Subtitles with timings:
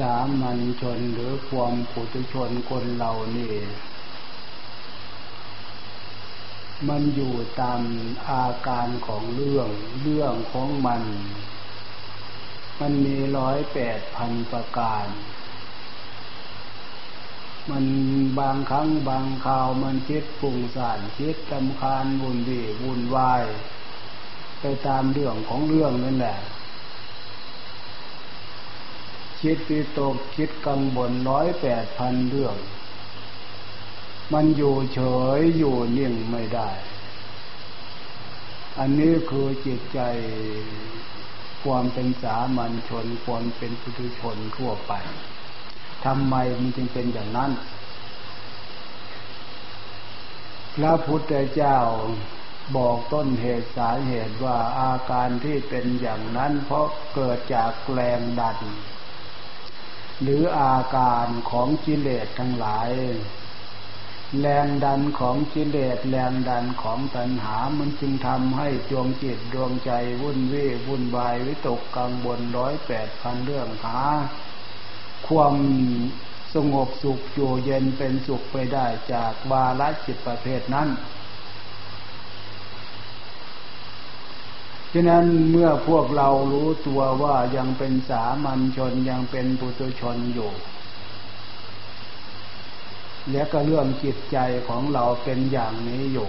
[0.00, 3.54] สามัญชนหรือความปุถุชนคนเรานี่
[6.88, 7.80] มันอยู่ตาม
[8.28, 9.68] อาการของเรื่อง
[10.02, 11.02] เรื่องของมัน
[12.80, 15.06] มันมีร้อยแปดพันประการ
[17.70, 17.84] มัน
[18.38, 23.42] บางครั้งบางคราวมันคิดปุ่งสานคิดตำคาญวุ่นวีวุ่นวาย
[24.60, 26.38] ไปตามเรื่องของเรื่องนั่นแหละ
[29.40, 32.56] คิดวิตกคิดกังวลร้อยแปดพันเรื่อง
[34.32, 35.00] มันอยู่เฉ
[35.38, 36.70] ยอยู่นิ่งไม่ได้
[38.78, 40.00] อันนี้คือจิตใจ
[41.64, 44.92] ความเป็นสามัญชนความเป็นปุถุชนทั่วไป
[46.04, 47.50] ทำไมมันจึงเป็นอย่างนั้น
[50.76, 51.78] พระพุทธเจ้า
[52.76, 58.58] บอกต้นเหตุสาเหตุว่าอาการที่เป็นอย่างนั้น เพราะเกิดจากแรงดัน
[60.22, 62.90] หรืออาการของกิเลสทั้งหลาย
[64.40, 69.90] แรงดันของกิเลสแรงดันของตัณหา มันจึงทำให้ดวงจิตดวงใจ
[70.22, 73.98] วุ่นวี่วุ่นวายวิตกกังวลร้อยแปดพันเรื่องหา
[75.28, 75.54] ความ
[76.54, 80.88] สงบสุขอยู่เย็นเป็นสุขไปได้จากวาระจิตประเภทนั้น
[84.92, 90.50] ฉะนั้นเมื่อพวกเรารู้ตัวว่ายังเป็นสามัญชนยังเป็นปุถุชนอยู่
[93.30, 96.28] และก็เรื่องจิตใจของเราเป็นอย่างนี้อยู่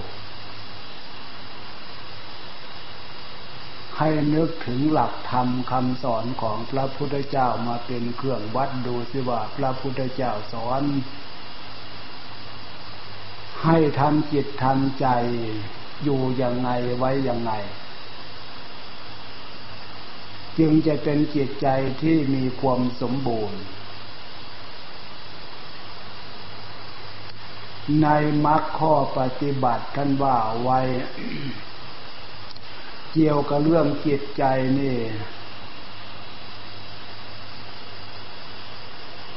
[3.98, 10.84] ให้นึกถึงหลักธรรมคำสอนของพระพุทธเจ้ามาเป็นเครื่องวัดดูสิว่าพระพุทธเจ้าสอน
[13.66, 15.08] ให้ทำจิตทำใจ
[16.04, 17.52] อยู่ยังไงไว้ยังไง
[20.60, 21.68] จึงจะเป็นจิตใจ
[22.02, 23.62] ที่มีความสมบูรณ์
[28.04, 28.08] ใน
[28.46, 30.80] มรรคข้อปฏิบัติท่านว่าไว้
[33.14, 34.44] เกี่ยวกับเรื่องจิตใจ
[34.80, 34.98] นี่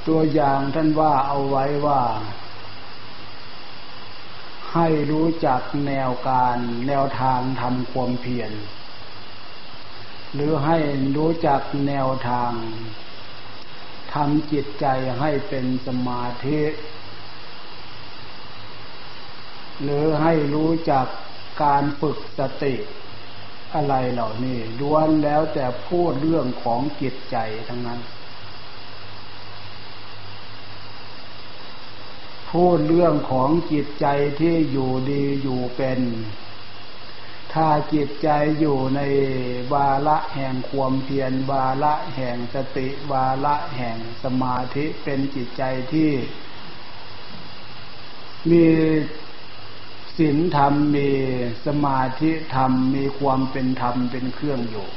[0.07, 2.01] ตัวอย่างท่านว่าเอาไว้ว่า
[4.73, 8.51] ให้รู้จักแนวการแนวทางทำความเพียร
[10.35, 10.79] หรือให้
[11.17, 12.53] รู้จักแนวทาง
[14.13, 14.87] ทำจิตใจ
[15.21, 16.63] ให้เป็นสมาธิ
[19.83, 21.07] หรือให้รู้จัก
[21.63, 22.75] การฝึกสติ
[23.75, 27.37] อะไรเหล่านี้ล้วนแล้วแต่พูดเรื่องของจิตใจ
[27.69, 28.01] ทั้งนั้น
[32.51, 34.07] พูดเรื่องของจิตใจ
[34.41, 36.01] ที่อยู่ดีอยู่เป็น
[37.55, 38.29] ถ้าจิตใจ
[38.59, 39.01] อยู่ใน
[39.73, 45.63] วาระแห่งความเพียรวาระแห่งสติวาระแห่งสมาธิเป็นจิตใจ
[45.93, 46.11] ที่
[48.51, 48.67] มี
[50.19, 51.11] ศีลธรรมมี
[51.67, 54.89] สมาธิธรรมมีความเป็นธรรมเป็นเครื่องอยู่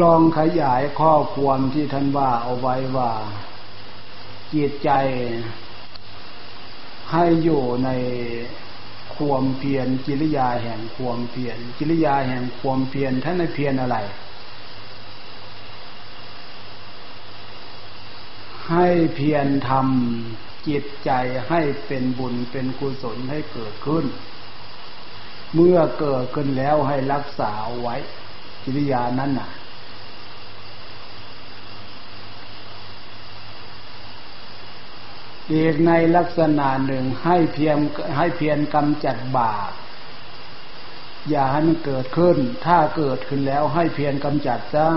[0.00, 3.12] ลองขยายข้อความที่ท่านว่าเอาไว้ว่า
[4.54, 4.90] จิตใจ
[7.12, 7.90] ให้อยู่ใน
[9.16, 13.96] ความเพียรกิริยาแห่งความเพียรกิริยาแห่งความเพียรท่านในเพียรอะไร
[18.70, 21.10] ให้เพียรทำจิตใจ
[21.48, 24.04] ให้เป็นบุญเป็นกุศลให้เกิดขึ้น
[25.54, 27.52] เมื่อเกิดขึ้นแล้วให้รักษา
[27.82, 27.96] ไว้
[28.64, 29.48] กิริยานั้นน่ะ
[35.52, 37.76] อีกในลักษณะหนึ่งให้เพียง
[38.16, 39.72] ให้เพียรกำจัดบาป
[41.30, 42.36] อย่าให้มันเกิดขึ้น
[42.66, 44.88] ถ้าเกิดขึ้นแล้วให้เพียรกำจัดซะ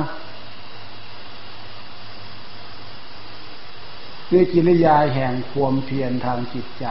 [4.32, 6.86] ด้วยกิริยาแห่งความเพียรทางจิตใจ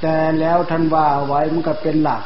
[0.00, 2.24] แต่แล้วท่านว่าไว้มันก็เป็นหลัก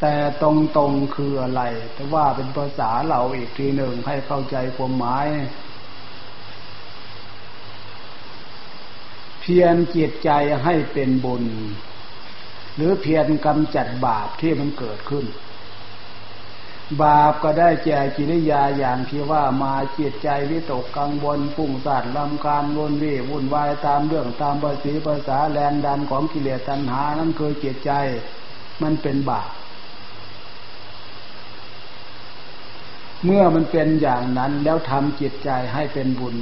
[0.00, 0.44] แต่ต
[0.78, 1.62] รงๆคืออะไร
[1.94, 5.26] แต่ว่าเป็นภาษาเราอีกทีหนึ่งให้เข้าใจความหมาย
[9.48, 10.30] พียรจิตใจ
[10.64, 11.44] ให้เป็นบุญ
[12.76, 15.26] หรือเพียรกำจัดบาปที่มันเกิดขึ้น
[17.02, 27.90] บาปก็ได้แก่กิริยาอย่างที่ว่ามาจิตใจวิตกกังวลฟุ้งซ่านลำคาญวนวี่วุ่นวายตามเรื่องตามภาษีภาษาแรงดันของกิเลสตัณหานั่นคือจิตใจ
[28.82, 29.50] มันเป็นบาป
[33.24, 36.36] เมื่อมันเป็นอย่างนั้นแล้วทำจิตใจให้เป็นบุญ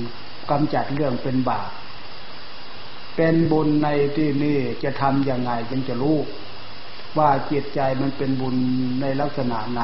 [0.50, 1.70] กำจัดเรื่องเป็นบาป
[3.16, 6.18] เป็นบุญในที่นี้จะทำยังไงจึงจะรู้
[7.18, 8.56] ว่าจิตใจมันเป็นบุญ
[9.00, 9.82] ในลักษณะไหน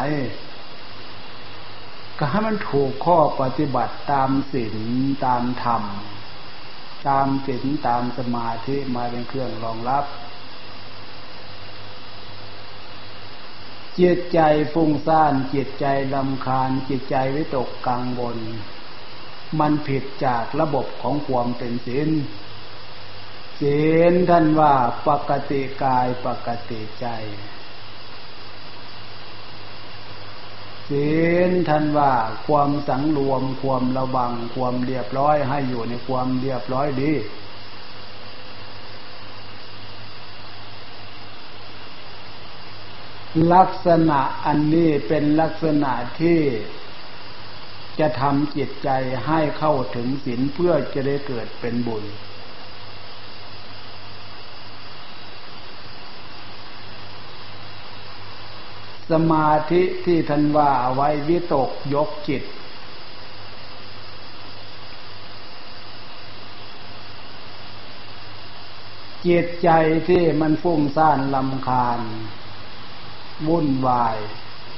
[2.19, 4.79] ก็ให้มันถูกข้อปฏิบัติตามศีล
[5.27, 5.83] ตามธรรม
[7.09, 10.05] ตามศีลตามสมาธิมาเป็นเครื่องรองรับ
[14.01, 14.41] จิตใจ
[14.73, 18.39] ฟุ้งซ่านจิตใจลำคาญจิตใจวิตกกังวล
[19.61, 22.09] มันผิดจากระบบของความเป็นศีล
[23.67, 23.83] ศี
[24.13, 24.75] ลท่านว่า
[25.09, 27.07] ปกติกายปกติใจ
[30.89, 31.11] ศี
[31.49, 32.13] ลท่านว่า
[32.47, 37.13] ความสังรวมความระวังความเรียบร้อยให้อยู่ในความเรียบร้อยดี
[43.55, 46.41] ลักษณะอันนี้เป็นลักษณะที่
[47.99, 48.89] จะทำจิตใจ
[49.27, 52.05] ให้เข้าถึงศีลเพื่อจะได้เกิดเป็นบุญ
[59.11, 62.43] สมาธิที่ท่านว่าไว้วิตกยกจิต
[69.27, 69.71] จิตใจ
[70.09, 72.01] ที่มันฟุ้งซ่านลำคาญ
[73.49, 74.17] วุ่นวาย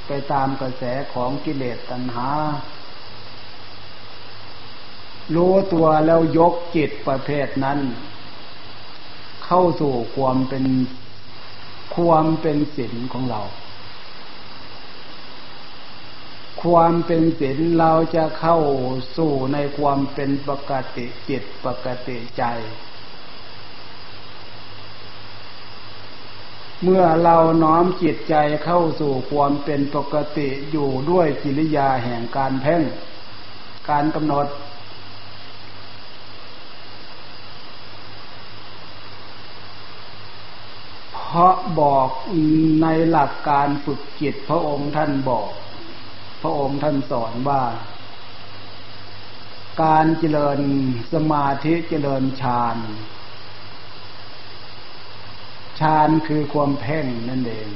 [0.07, 0.83] ไปตามกระแส
[1.13, 2.29] ของกิเลสตัณหา
[5.35, 7.79] รู้ตัวแล้วยกจิตประเภทนั้น
[9.45, 10.65] เข้าสู่ความเป็น
[11.95, 13.41] ความเป็นศีลของเรา
[16.65, 18.57] ความเป็นศีลเราจะเข้า
[19.17, 22.43] สู่ในความเป็นปกติจิตปกติใจ
[26.83, 28.35] เมื่อเราน้อมจิตใจ
[28.65, 32.81] เข้าสู่ความเป็นปกติอยู่ด้วยกิริยาแห่งการเพ่ง
[33.89, 34.47] การกำหนด
[41.13, 42.09] เพราะบอก
[42.81, 45.47] ในหลักการฝึกจิตพระองค์ท่านบอก
[46.45, 47.63] ระองค์ท่านสอนว่า
[49.83, 50.59] การเจริญ
[51.13, 52.77] สมาธิเจริญฌาน
[55.79, 57.69] ฌานคือความเพ่งนั่นเอง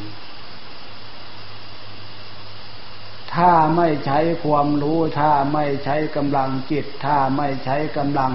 [3.34, 8.34] ถ้าไม่ใช้ความรู้ ถ้าไม่ใช้กำลังจิต ถ้าไม่ใช้กำลัง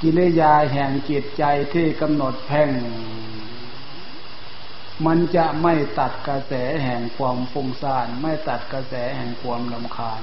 [0.00, 1.44] กิริยาแห่งจิตใจ
[1.74, 2.70] ที่กำหนดเพ่ง
[5.04, 6.52] มันจะไม่ตัดกระแส
[6.84, 10.22] แห่งความฟุ้งซ่าน ไม่ตัดกระแสแห่งความลำคาญ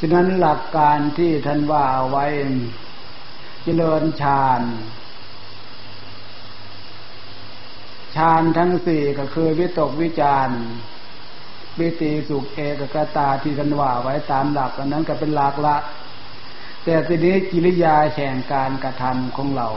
[0.00, 2.26] ฉะนั้นหลักการที่ท่านว่าไว้
[3.62, 4.62] เจริญฌาน
[8.16, 10.48] ฌานทั้งสี่ก็คือวิตกวิจาร
[11.76, 15.76] ปิติสุขเอกกตาที่ท่านว่าไว้ตามหลักอันนั้นก็เป็นหลักละ
[16.84, 19.68] แต่ทีนี้กิริยาแห่งการกระทำของเรา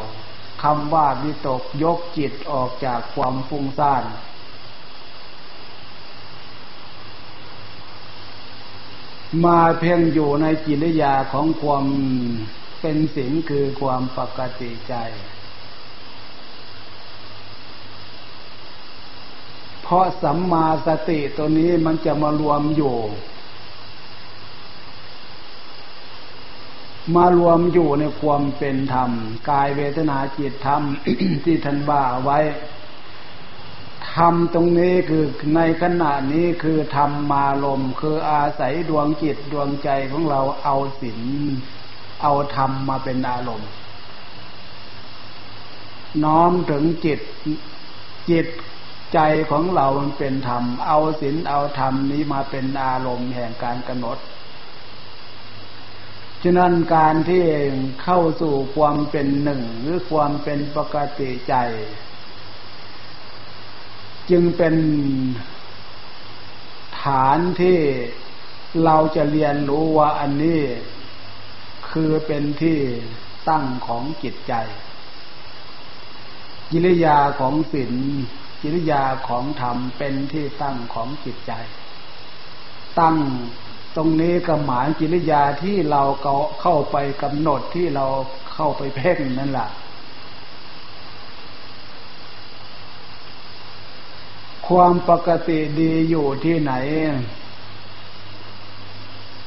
[0.61, 4.03] คำว่าวิตกยกจิตออกจากความฟุ้งซ่าน
[9.45, 11.85] มาเพียงอยู่ในจิริยาของความ
[12.79, 14.95] เป็นศีลคือความปกติใจ
[19.81, 22.97] เพราะสัมมาสติตัวนี้มันจะมารวมอยู่
[27.15, 29.11] มารวมอยู่ในความเป็นธรรม
[29.49, 30.81] กายเวทนาจิตธรรม
[31.45, 32.39] ที่ท่านว่าไว้
[34.15, 35.23] ธรรมตรงนี้คือ
[35.55, 41.21] ในขณะนี้คือธรรมมาลมคืออาศัยดวงจิตดวงใจของเราเอาศีล
[42.21, 43.69] เอาธรรมมาเป็นอารมณ์
[46.23, 47.19] น้อมถึงจิต
[48.31, 48.47] จิต
[49.13, 49.19] ใจ
[49.51, 54.17] ของเรามันเป็นธรรม เอาศีลเอาธรรมนี้มาเป็นอารมณ์แห่งการกำหนด
[56.43, 57.43] ฉะนั้นการที่
[58.03, 61.55] เข้าสู่ความเป็นหนึ่งหรือความเป็นปกติใจ
[64.29, 64.75] จึงเป็น
[67.01, 67.77] ฐานที่
[68.85, 70.61] เราจะเรียนรู้ว่าอันนี้
[71.91, 72.79] คือเป็นที่
[73.49, 74.53] ตั้งของจิตใจ
[76.71, 77.93] กิริยาของศีล
[78.61, 81.53] กิริยาของธรรมเป็นที่ตั้งของจิตใจ
[82.99, 83.17] ตั้ง
[83.95, 86.01] ตรงนี้ก็หมายกิริยาที่เรา
[86.61, 88.05] เข้าไปกำหนดที่เรา
[88.53, 89.69] เข้าไปเพ่งนั่นแหละ
[94.67, 96.73] ความปกติดีอยู่ที่ไหน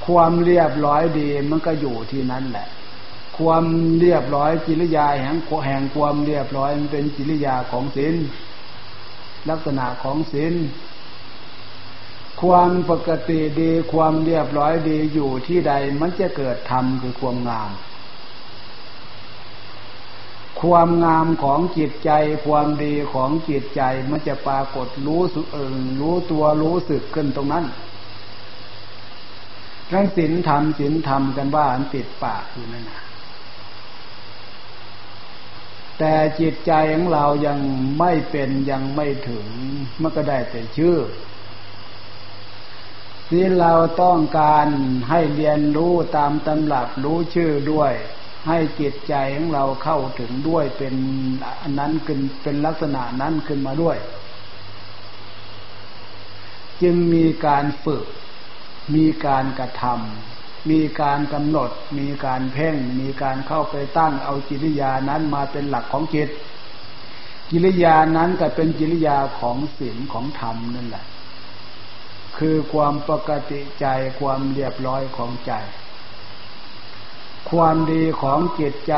[0.06, 2.68] ความเรียบร้อยดีมันก็อยู่ที่นั่นแหละ
[3.38, 3.64] ความ
[4.00, 8.14] เรียบร้อยกิริยาแห่งแห่งความเรียบร้อยมันเป็นกิริยาของศีล
[9.50, 10.54] ลักษณะของศีล
[12.42, 17.70] ความปกติดีความเรียบร้อยดีอยู่ที่ใดมันจะเกิดธรรมคือความงาม
[20.60, 22.10] ความงามของจิตใจ
[22.46, 25.20] ความดีของจิตใจมันจะปรากฏรู้
[25.52, 27.64] เออรู้ตัวรู้สึกขึ้นตรงนั้น
[29.90, 33.00] ทั้งศีลธรรมศีลธรรมกันว่าอันติดปากอยู่นั่นนะ
[35.98, 37.58] แต่จิตใจของเรายัง
[37.98, 39.46] ไม่เป็นยังไม่ถึง
[40.00, 40.96] มันก็ได้แต่ชื่อ
[43.32, 43.72] ที่เรา
[44.02, 44.66] ต้องการ
[45.10, 47.92] ให้เรียนรู้ตามตำรับรู้ชื่อด้วย
[48.48, 50.94] ให้จิตใจของเราเข้าถึงด้วยเป็น
[51.62, 53.96] อันนั้นขึ้นเป็นลักษณะนั้นขึ้นมาด้วย
[56.82, 58.04] จึงมีการฝึก
[58.94, 66.28] มีการกระทำมีการกำหนด มีการเพ่ง มีการเข้าไปตั้งเอาจิริยานั้นมาเป็นหลักของจิต
[67.50, 71.04] กิริยานั้นก็เป็นกิริยาของศีลของธรรมนั่นแหละ
[72.38, 73.86] คือความปกติใจ
[74.20, 75.52] ความเรียบร้อยของใจ
[77.50, 78.94] ความดีของจิตใจ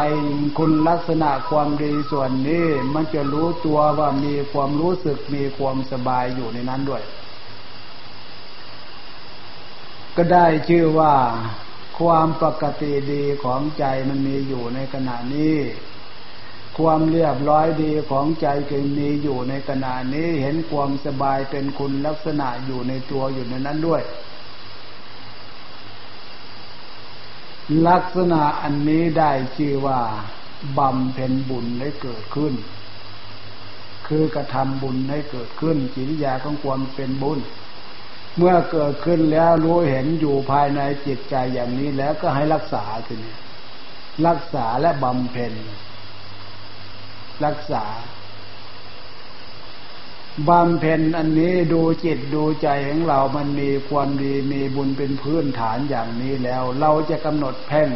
[0.59, 7.03] คุณลักษณะความดีส่วนนี้มันจะรู้ตัวว่ามีความรู้สึกมีความสบายอยู่ในนั้นด้วย
[10.17, 11.14] ก็ได้ชื่อว่า
[11.99, 15.57] ความปกติดีของใจมันมีอยู่ในขณะนี้
[16.78, 24.02] ความเรียบร้อยดีของใจก็มีอยู่ในขณะนี้เห็นความสบายเป็นคุณลักษณะอยู่ในตัวอยู่ในนั้นด้วย
[27.88, 30.00] ลักษณะอันนี้ได้ชื่อว่า
[30.78, 32.54] บำเพ็ญบุญได้เกิดขึ้น
[34.09, 37.38] คือกระทำบุญให้เกิดขึ้นจิริยาของความเป็นบุญ
[38.37, 43.35] เมื่อเกิดขึ้นแล้วรู้เห็นอยู่ภายในจิตใจอย่างนี้แล้วก็ให้รักษาทีนี้
[44.26, 45.52] รักษาและบำเพ็ญ
[47.45, 47.85] รักษา
[50.49, 57.91] บำเพ็ญอันนี้ดูจิตดูใจของเรามันมีความดีมีบุญเป็นพื้นฐานอย่างนี้แล้ว เราจะกำหนดแพ่ง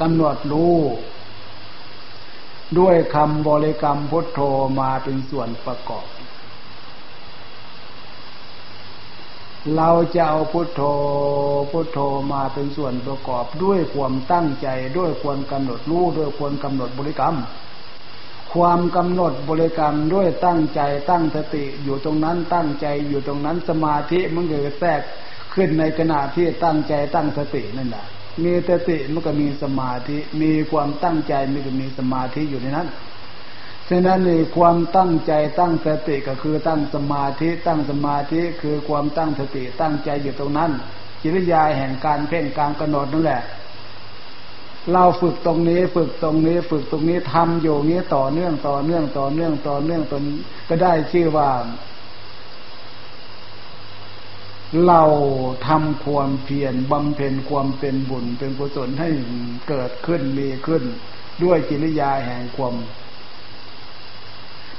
[0.00, 0.76] กำหนดรู้
[2.78, 4.40] ด้วยคำบริกรรมพุทโธ
[4.80, 6.06] มาเป็นส่วนประกอบ
[9.74, 10.82] เราจะเอาพุทโธ
[11.70, 11.98] พุทโธ
[12.32, 14.68] มาเป็นส่วนประกอบด้วยความตั้งใจ
[14.98, 17.36] ด้วยความกำหนดรู้ด้วยความกำหนดบริกรรม
[18.54, 20.80] ความกำหนดบริกรรมด้วยตั้งใจ
[21.10, 25.00] ตั้งสติอยู่ตรงนั้นตั้งใจอยู่ตรงนั้นสมาธิมันเกิดแทรก
[25.54, 28.04] ขึ้นในขณะที่ตั้งใจตั้งสตินั่นแหละ
[28.44, 32.88] มีสติมันก็มีสมาธิ มีความตั้งใจมันก็มีสมาธิอยู่ในนั้น
[33.90, 40.70] ฉะนั้นนี่ความตั้งใจตั้งสติก็คือตั้งสมาธิตั้งสมาธิคือความตั้งสติตั้งใจอยู่ตรงนั้น
[41.22, 43.42] จิริยาแห่งการเพ่งการกำหนดนั่นแหละ
[44.92, 50.22] เราฝึกตรงนี้ฝึกตรงนี้ ฝึกตรงนี้ทำอยู่นี้ต่อเนื่องต่อเนื่องต่อเนื่องต่อเนื่องตน
[50.68, 51.50] ก็ได้ชื่อว่า
[54.86, 55.02] เรา
[55.68, 59.08] ทำความเพียรบำเพ็ญความเป็นบุญเป็นกุศลให้
[59.68, 60.82] เกิดขึ้นมีขึ้น
[61.42, 62.74] ด้วยจิริยาแห่งความ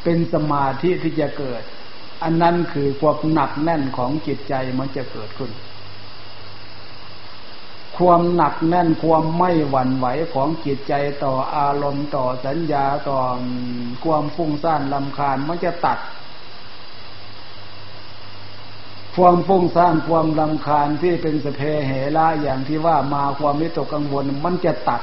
[0.10, 1.62] เป็นสมาธิที่จะเกิด
[2.24, 5.52] อันนั้นคือความหนักแน่นของจิตใจมันจะเกิดขึ้น
[7.98, 13.20] ความหนักแน่นความไม่หวั่นไหวของจิตใจต่ออารมณ์ต่อสัญญาต่อ
[14.04, 16.00] ความฟุ้งซ่านลำคาญมันจะตัด
[19.16, 25.02] ความฟุ้งซ่านความลำคาญที่เป็นสเพเหระอย่างที่ว่ามาความไม่ตกกังวลมันจะตัด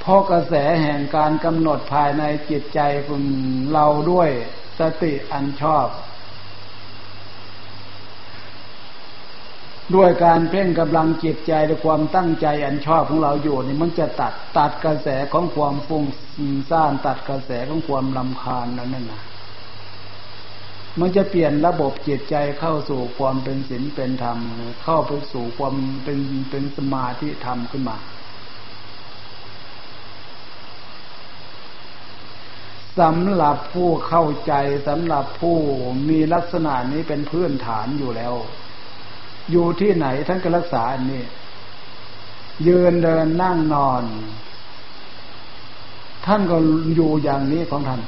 [0.00, 3.22] เพราะกระแสแห่งการกำหนดภายในจิตใจคุณ
[3.72, 4.30] เราด้วย
[4.78, 5.88] สติอันชอบ
[9.94, 16.04] ด้วยการเพ่งกำลังจิตใจและความตั้งใจอันชอบของเราอยู่นี่มันจะตัดตัดกระแสของความฟุ้ง
[16.70, 19.22] ซ่านตัดกระแสของความลำคาญนั่นน่ะ
[21.00, 24.38] มันจะเปลี่ยนระบบจิตใจเข้าสู่ความเป็นศีลเป็นธรรม
[24.84, 26.18] เข้าไปสู่ความเป็น
[26.50, 27.96] เป็นสมาธิธรรมขึ้นมา
[32.98, 34.52] สำหรับผู้เข้าใจ
[34.88, 35.56] สำหรับผู้
[36.08, 38.34] มีลักษณะนี้เป็นพื้นฐานอยู่แล้ว
[39.50, 41.22] อยู่ที่ไหนท่านก็รักษาอันนี้
[42.68, 44.02] ยืนเดินนั่งนอน
[46.26, 46.56] ท่านก็
[46.94, 48.02] อยู่อย่างนี้ของท่าน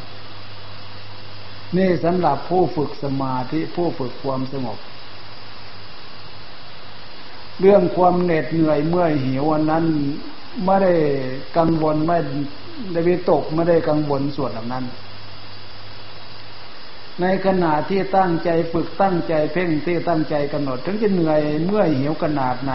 [1.77, 4.79] นี่สำหรับผู้ฝึกสมาธิผู้ฝึกความสงบ
[7.61, 9.85] เรื่องความเหน็ดเหนื่อยเมื่อยหิววันนั้น
[10.65, 10.93] ไม่ได้
[11.59, 12.19] กังวลไม่
[12.93, 14.85] ได้วิตกไม่ได้กังวลส่วนเหล่านั้น
[17.21, 22.73] ในขณะที่ตั้งใจฝึกตั้งใจเพ่งที่ตั้งใจกำหนด ถึงจะเหนื่อยเมื่อหิวขนาดไหน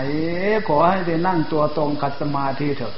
[0.68, 2.96] ขอให้ได้นั่งตัวตรงขัดสมาธิเถอะ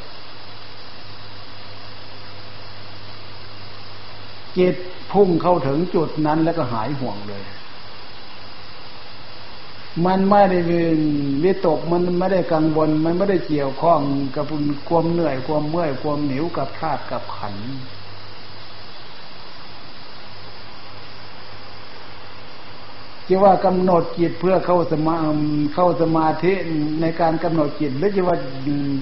[4.58, 4.76] จิต
[5.12, 7.44] พุ่งเข้าถึงจุดนั้นแล้วก็หายห่วงเลย
[10.06, 10.60] มันไม่ได้
[11.44, 14.02] วิตกมันไม่ได้กังวล มันไม่ได้เกี่ยวข้อง
[14.36, 14.46] กับ
[14.90, 17.56] ความเหนื่อยความเมื่อยความหนิวกับธาตุกับขัน
[23.26, 25.16] ที่ว่ากำหนดจิตเพื่อเข้าสมา
[25.74, 26.54] เข้าสมาธิ
[27.02, 28.38] ในการกำหนดจิตหรือจะว่า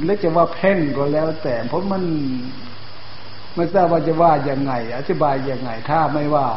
[0.04, 2.04] หรือจะว่าเพ่งก็แล้ว แต่เพราะมัน
[3.56, 6.48] ไม่ทราบว่าจะว่าอย่างไง อธิบายอย่างไง ถ้าไม่ว่า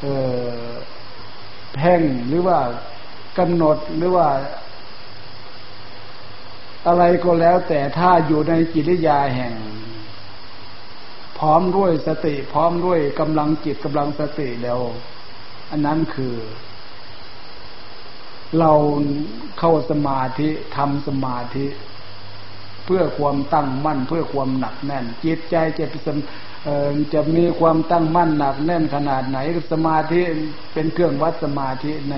[0.00, 0.06] เอ
[0.58, 0.68] อ
[1.76, 2.58] เพ่งหรือว่า
[3.38, 4.28] กำหนดหรือว่า
[6.86, 9.54] อะไรก็แล้วแต่ถ้าอยู่ในจิตวิยาแห่ง
[11.38, 14.80] พร้อมด้วยสติ พร้อมด้วยกำลังจิตกำลังสติแล้ว
[15.70, 16.34] อันนั้นคือ
[18.58, 18.72] เรา
[19.58, 21.66] เข้าสมาธิทำสมาธิ
[22.84, 25.86] เพื่อความตั้งมั่น เพื่อความหนักแน่น จิตใจจะ
[27.14, 29.38] จะมีความตั้งมั่นหนักแน่นขนาดไหน
[29.72, 30.20] สมาธิ
[30.72, 32.14] เป็นเครื่องวัดสมาธิใน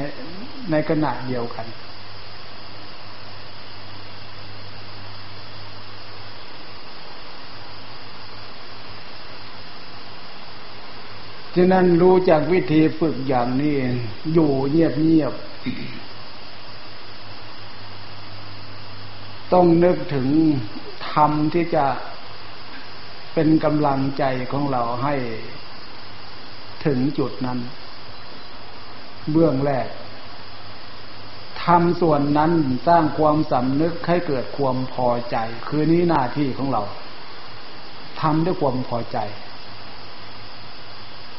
[0.70, 1.66] ในขณะเดียวกัน
[11.58, 13.76] ฉะนั้นรู้จากวิธีฝึกอย่างนี้
[14.32, 15.32] อยู่เงียบเงียบ
[19.52, 20.28] ต้องนึกถึง
[21.11, 21.85] ธรรมที่จะ
[23.35, 25.14] เป็นกำลังใจของเราให้
[26.87, 27.58] ถึงจุดนั้น
[29.32, 29.88] เบื้องแรก
[31.66, 32.52] ทำส่วนนั้น
[32.87, 35.37] สร้างความสำนึกให้เกิดความพอใจ
[35.68, 36.82] คือนี้หน้าที่ของเรา
[38.20, 39.18] ทำด้วยความพอใจ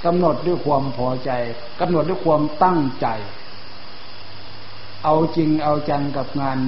[0.05, 1.31] กำหนดด้วยความพอใจ
[1.79, 3.07] กำหนดด้วยความตั้งใจ
[5.03, 6.59] เอาจริงเอาจังกับงาน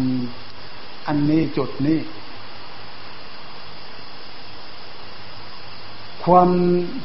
[1.08, 1.98] อันนี้จุดนี้
[6.30, 6.52] ความ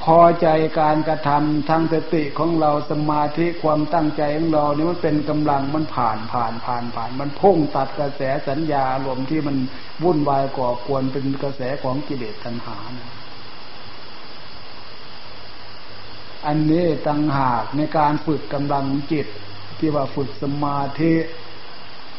[0.04, 0.49] พอใจ
[0.81, 9.57] การกระทำทางสติของเราสมาธิความตั้งใจของเราเนี่ยมันเป็นกำลังมันผ่านผ่านผ่านผ่าน มันพุ่งตัดกระแสสัญญาอารมณ์ที่มัน
[10.04, 13.11] วุ่นวายก่อควรเป็นกระแสของกิเลสตัณหานะ
[16.47, 19.26] อันนี้ตั้งหากในการฝึกกำลังจิต
[19.78, 21.15] ที่ว่าฝึกสมาธิ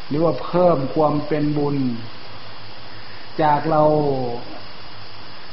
[0.08, 1.76] หรือว่าเพิ่มความเป็นบุญ
[3.42, 3.82] จากเรา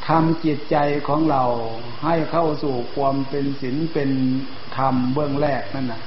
[0.08, 1.44] ทำจิตใจของเรา
[2.06, 4.12] ให้เข้าสู่ความเป็นศีลเป็น
[4.78, 6.02] ธรรมเบื้องแรกนั่นนะ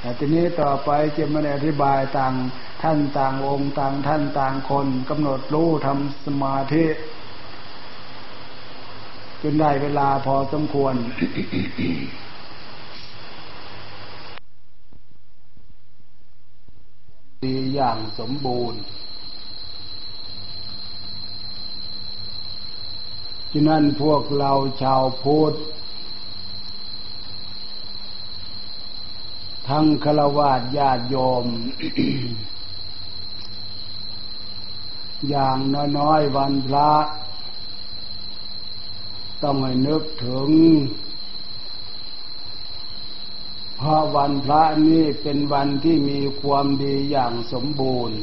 [0.00, 2.34] แต่ทีนี้ต่อไปจะมาอธิบายต่าง
[2.82, 6.84] ท่านต่างองค์ต่างท่านต่างคนกำหนดรู้ทำสมาธิ
[9.42, 10.94] จนได้เวลาพอสมควร
[17.44, 18.80] ดีอย่างสมบูรณ์
[23.52, 25.54] ฉะนั้นพวกเราชาวพุทธ
[29.68, 31.46] ทั้งฆราวาสญาติโยม
[35.28, 35.58] อย่าง
[35.98, 36.90] น้อยๆวันพระ
[39.42, 40.50] ต้องให้นึกถึง
[43.76, 48.18] เพราะวันพระนี้เป็นวันที่มีความดีอย่างสมบูรณ์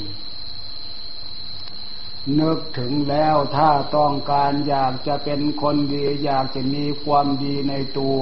[2.39, 8.21] นึกถึงแล้วถ้าต้องการอยากจะเป็นคนดี อยากจะมีความดีในตัว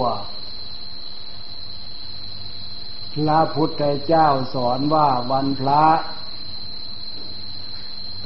[3.14, 5.86] พระพุทธเจ้าสอนว่าวันพระ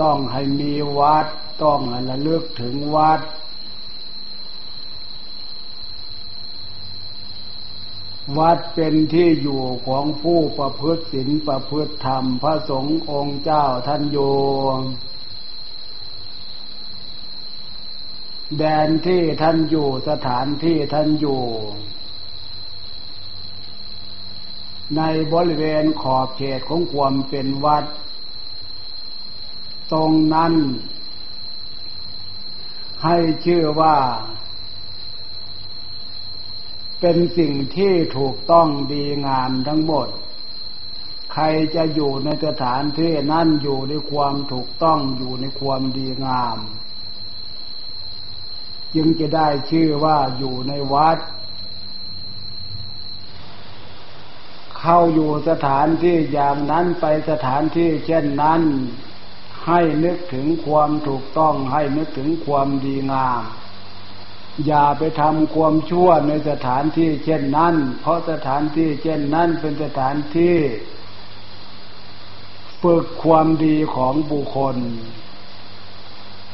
[0.02, 1.28] ต้องให้มีวัด
[1.64, 3.22] ต้องให้ระลึกถึงวัด
[8.40, 14.20] วัดเป็นที่อยู่ของผู้ประพฤติศีลประพฤติธรรม พระสงฆ์องค์เจ้าท่านโย
[18.58, 21.42] แดนที่ท่านอยู่สถานที่ท่านอยู่
[24.98, 25.02] ใน
[25.34, 27.86] บริเวณขอบเขตของความเป็นวัด
[29.92, 30.54] ตรงนั้น
[33.04, 33.96] ให้ชื่อว่า
[37.00, 40.08] เป็นสิ่งที่ถูกต้องดีงามทั้งหมด
[41.34, 41.44] ใคร
[41.76, 46.58] จะอยู่ในสถานที่นั่นอยู่ในความถูกต้องอยู่ในความดีงาม
[48.96, 51.18] จึงจะได้ชื่อว่าอยู่ในวัด
[54.80, 58.62] เข้าอยู่สถานที่อย่างนั้นไปสถานที่เช่นนั้น
[59.66, 63.44] ให้นึกถึงความถูกต้องให้นึกถึงความดีงาม
[64.66, 70.58] อย่าไปทำความชั่วในสถานที่เช่นนั้น เพราะสถานที่เช่นนั้นเป็นสถานที่
[72.84, 74.76] ฝึกความดีของบุคคล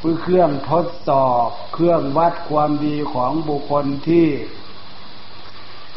[0.01, 4.27] เพื่อเครื่องทดสอบเครื่องวัดความดีของบุคคลที่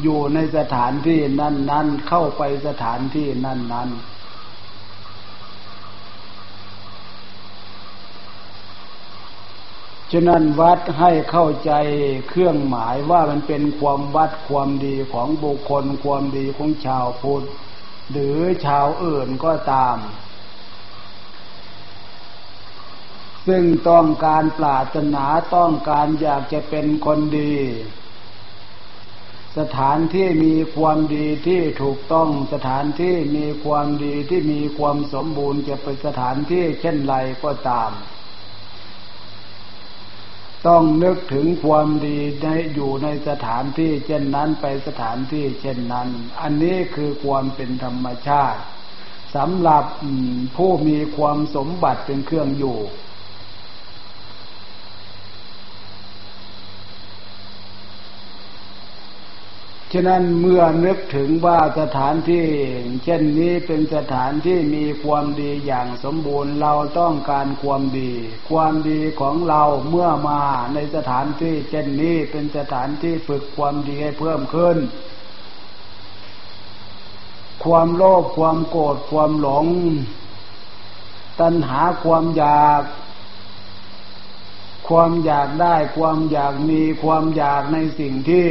[0.03, 4.15] อยู่ในสถานที่นั้น ๆ เข้าไปสถานที่นั้น ๆ
[10.13, 11.73] ฉะนั้นวัดให้เข้าใจ
[12.29, 17.47] เครื่องหมายว่ามันเป็นความวัดความดีของบุคคลความดีของชาวพุทธ
[18.11, 19.97] หรือชาวอื่นก็ตาม
[23.47, 25.25] ซึ่งต้องการปรารถนา
[25.57, 27.55] ต้องการอยากจะเป็นคนดี
[29.59, 37.91] สถานที่มีความดีที่ถูกต้องสถานที่มีความดีที่มีความสมบูรณ์จะเป็นสถานที่เช่นไรก็ตาม
[40.67, 46.09] ต้องนึกถึงความดีในอยู่ในสถานที่เช่นนั้นไปสถานที่เช่นนั้น
[46.41, 48.61] อันนี้คือความเป็นธรรมชาติ
[49.35, 49.85] สำหรับ
[50.57, 52.79] ผู้มีความสมบัติเป็นเครื่องอยู่
[59.97, 62.47] ฉะนั้นเมื่อนึกถึงว่าสถานที่
[63.05, 68.13] เช่นนี้เป็นสถานที่มีความดีอย่างสมบูรณ์เราต้องการความดี
[68.51, 70.43] ความดีของเราเมื่อมา
[70.75, 74.79] ในสถานที่เช่นนี้เป็นสถานที่ฝึกความดีให้เพิ่มขึ้น
[77.65, 79.67] ความโลภความโกรธความหลง
[81.41, 82.83] ตัณหาความอยาก
[84.89, 88.49] ความอยากได้ความอยากมีความอยากในสิ่งที่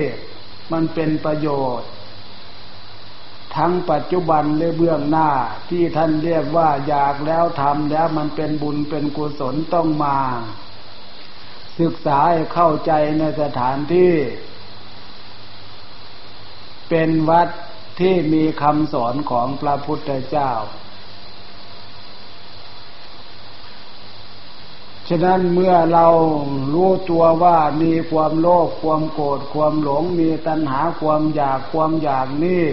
[0.72, 1.50] มันเป็นประโย
[1.80, 1.90] ชน์
[3.56, 5.30] ทั้งปัจจุบันและเบื้องหน้า
[5.70, 10.18] ที่ท่านเรียกว่าอยากแล้วทำแล้วมันเป็นบุญเป็นกุศลต้องมา
[11.80, 14.14] ศึกษาให้เข้าใจในสถานที่
[16.90, 17.50] เป็นวัด
[18.00, 20.52] ที่มีคำสอนของพระพุทธเจ้า
[25.10, 26.08] ฉะนั้นเมื่อเรา
[26.74, 32.66] รู้ตัวว่ามีความโลภความโกรธความหลงมีตัณหาความอยากความอยากนี่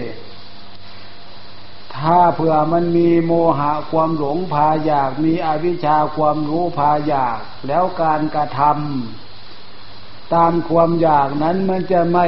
[1.97, 9.30] ถ้าเผื่อมันมีโมหะความหลงพาอยากมีอวิชชาความรู้พาอยาก แล้วการกระทำ
[10.35, 12.27] ตามความอยากนั้นมันจะไม่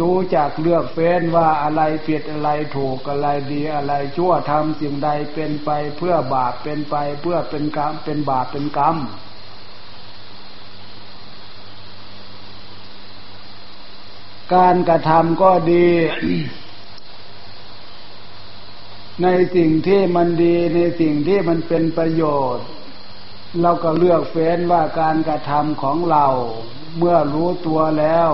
[0.00, 8.96] รู้จักเลือกเฟ้นว่าอะไรผิดอะไรถูกอะไรดีอะไรชั่วทำสิ่งใดเป็นไปเพื่อบาปเป็นไปเพื่อเป็นกรรมเป็นบาปเป็นกรรม
[14.54, 15.88] การกระทำก็ดี
[19.22, 22.24] ในสิ่งที่มันดีในสิ่งที่มันเป็นประโย
[22.56, 22.66] ชน์
[23.62, 26.26] เราก็เลือกเฟ้นว่าการกระทำของเรา
[26.98, 28.30] เมื่อรู้ตัวแล้ว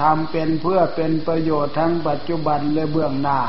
[0.00, 3.40] ทำเป็นเพื่อเป็นประโยชน์ทั้งปัจจุบันและเบื้องหน้า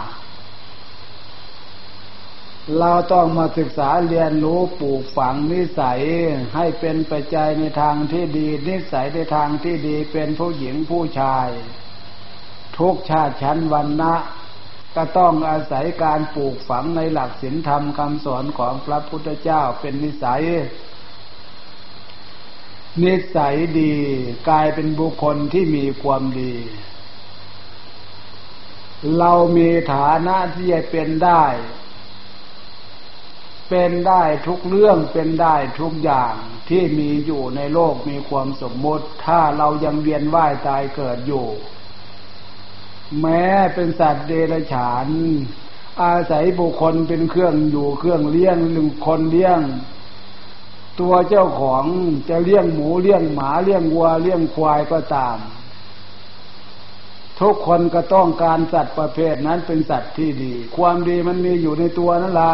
[2.80, 6.02] เราต้องมาศึกษาเรียนรู้ปลูกฝังนิสัย
[6.56, 11.48] ให้เป็นปัจจัยในทางที่ดี นิสัยในทางที่ดีเป็นผู้หญิงผู้ชาย
[12.78, 14.16] ทุกชาติชั้นวันนะ
[14.96, 20.44] ก็ต้องอาศัยการปลูกฝังในหลักศีลธรรมคำสอนของพระพุทธเจ้าเป็นนิสัย
[23.04, 23.96] นิสัยดี
[24.50, 26.56] กลายเป็นบุคคลที่มีความดี
[29.18, 31.44] เรามีฐานะที่จะเป็นได้
[33.70, 36.34] เป็นได้ทุกเรื่องเป็นได้ทุกอย่าง
[36.70, 41.48] ที่มีอยู่ในโลกมีความสมมติ ถ้าเรายังเวียนว่ายตายเกิดอยู่
[43.22, 45.08] แม้เป็นสัตว์เดรัจฉาน
[46.04, 49.60] อาศัยบุคคลเป็นเครื่องอยู่เครื่องเลี้ยงหนึ่งคนเลี้ยง
[51.00, 51.84] ตัวเจ้าของ
[52.30, 55.38] จะเลี้ยงหมูเลี้ยงหมาเลี้ยงวัวเลี้ยงควายก็ตาม
[57.40, 62.54] ทุกคนก็ต้องการสัตว์ประเภทนั้นเป็นสัตว์ที่ดี ความดีมันมีอยู่ในตัวนั่นละ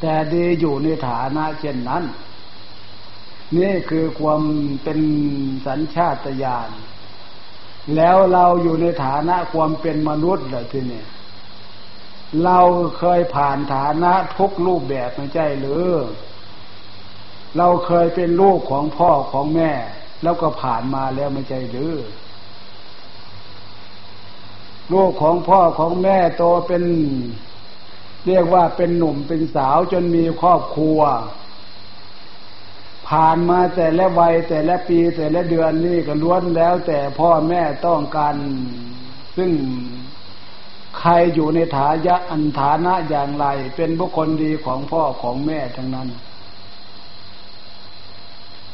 [0.00, 2.04] แต่ดีอยู่ในฐานะเช่นนั้น
[3.56, 4.42] นี่คือความ
[4.82, 5.00] เป็น
[5.66, 6.70] สัญชาตญาณ
[7.96, 11.04] แล้วเราอยู่ในฐานะความเป็นมนุษย์เลยทีนี้
[12.44, 12.58] เรา
[12.98, 15.86] เคยผ่านฐานะทุกรูปแบบไม่ใช่หรือ
[17.56, 19.70] เราเคยเป็นลูกของพ่อของแม่
[20.22, 21.94] แล้วก็ผ่านมาแล้วไม่ใช่หรือ
[24.92, 26.82] ลูกของพ่อของแม่โตเป็น
[28.26, 31.00] เรียกว่าเป็นหนุ่มเป็นสาวจนมีครอบครัว
[33.08, 38.34] ผ่านมาแต่ละวัยแต่ละปีแต่ละเดือนนี่ก็ล้วนแล้ว แต่พ่อแม่ต้องการ
[39.36, 39.50] ซึ่ง
[40.98, 46.08] ใครอยู่ในฐายะอันฐานะอย่างไร เป็นบุคคลดีของพ่อของแม่ทั้งนั้น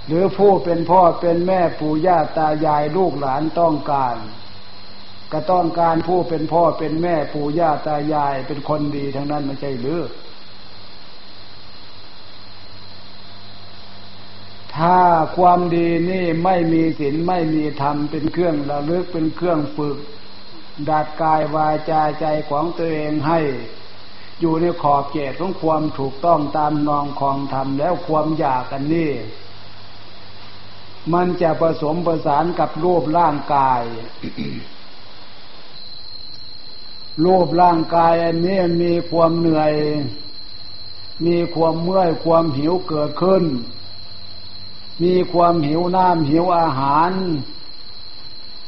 [0.09, 4.17] หรือผู้เป็นพ่อเป็นแม่ปู่ย่าตายายลูกหลานต้องการ
[5.33, 10.03] ก็ต้องการผู้เป็นพ่อเป็นแม่ปู่ย่าตายายเป็นคนดีทั้งนั้นไม่ใช่หรือ
[14.77, 14.99] ถ้า
[15.37, 19.99] ความดีนี่ไม่มีศีลไม่มีธรรมเป็นเครื่องระลึกเป็นเครื่องฝึก
[20.89, 23.41] ดัดกายวาจาใจของตัวเองให้
[24.41, 29.13] อยู่ในขอบเขตของความถูกต้องตามนองของธรรมแล้วความอยากกันนี่
[31.13, 33.83] มันจะผสมประสานกับรูปร่างกาย
[37.25, 39.73] รูปร่างกายอันนี้มีความเหนื่อย
[41.27, 43.45] มีความเมื่อยความหิวเกิดขึ้น
[45.03, 47.11] มีความหิวน้ำหิวอาหาร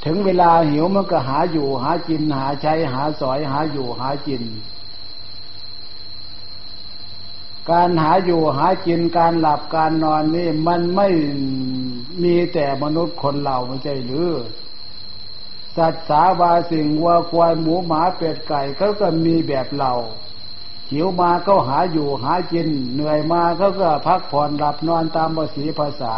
[0.04, 4.42] ถึงเวลาหิวมันก็หาอยู่หากินหาใช้หาสอยหาอยู่หากิน
[7.70, 11.08] การหาอยู่หากินการหลับการนอนนี่มันไม่
[12.24, 14.32] มีแต่มนุษย์คนเราไม่ใช่หรือ
[15.76, 19.92] สัตว์สาวาสิ่งวัวควายหมูหมาเป็ดไก่เขาก็มีแบบเรา
[20.92, 26.16] หิวมาก็หาอยู่หากิน เหนื่อยมาเขาก็พักผ่อนหลับนอนตามภาษีภาษา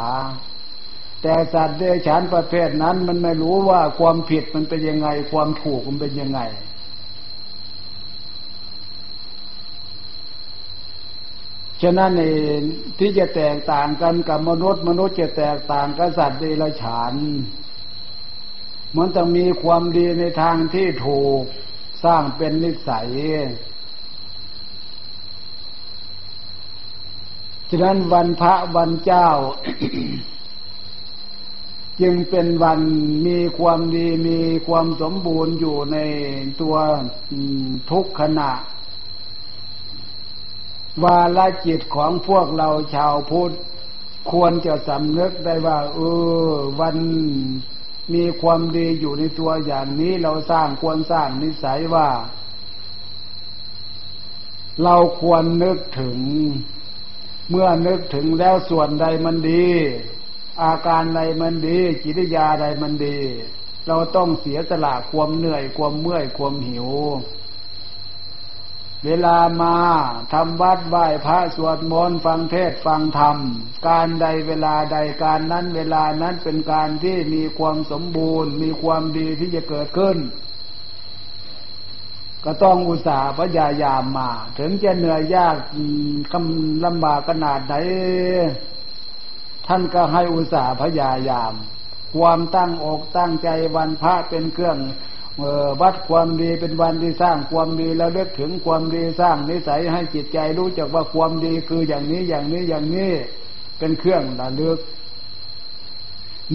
[1.23, 6.41] แต่สัตว์เดรัจฉานประเภทนั้นมันไม่รู้ว่าความผิดมันเป็นยังไง ความถูกมันเป็นยังไง
[11.83, 12.27] ฉะนั้นเอ
[12.59, 12.61] ง
[12.99, 17.15] ที่จะแตกต่างกันกับมนุษย์มนุษย์จะแตกต่างกับสัตว์เดรัจฉาน
[18.97, 21.43] มันต้องมีความดีในทางที่ถูก
[22.05, 23.09] สร้างเป็นนิสัย
[27.69, 29.29] ฉะนั้นวันพระวันเจ้า
[32.01, 32.81] จึงเป็นวัน
[33.27, 35.99] มีความดีมีความสมบูรณ์อยู่ใน
[36.61, 36.77] ตัว
[37.91, 38.51] ทุกขณะ
[41.05, 43.53] วาลจิตของพวกเราชาวพุทธ
[44.31, 45.99] ควรจะสำนึกได้ว่า เอ
[46.51, 46.97] อ วัน
[48.15, 52.09] มีความดีอยู่ในตัวอย่างนี้เราสร้างควรสร้างนิสัยว่า
[54.83, 56.19] เราควรนึกถึง
[57.51, 59.67] เมื่อนึกถึงแล้วส่วนใดมันดี
[60.63, 63.19] อาการใดมันดี จิตยาใดมันดี
[63.89, 66.89] เราต้องเสียสละความเหนื่อยความเมื่อยความหิว
[69.07, 69.77] เวลามา
[70.33, 73.37] ทำวัดไหว้พระสวดมนต์ฟังเทศฟังธรรม
[73.89, 80.17] การใดเวลาใดการนั้นเวลานั้นเป็นการที่มีความสมบูรณ์ มีความดีที่จะเกิดขึ้น
[82.45, 85.57] ก็ต้องอุตส่าห์พยายามมา ถึงจะเหนื่อยยาก
[86.33, 87.75] คำลำบากขนาดไหน
[89.67, 91.55] ท่านก็ให้อุตส่าห์พยายาม
[92.17, 94.79] ความตั้งอกตั้งใจวันพระเป็นเครื่อง
[95.81, 103.13] วัดความดีเป็นวันที่สร้างความดีแล้วเลือกถึงความดีสร้างนิสัยให้จิตใจรู้จักว่าความดีคืออย่างนี้อย่างนี้อย่างนี้
[103.79, 104.79] เป็นเครื่องระลึก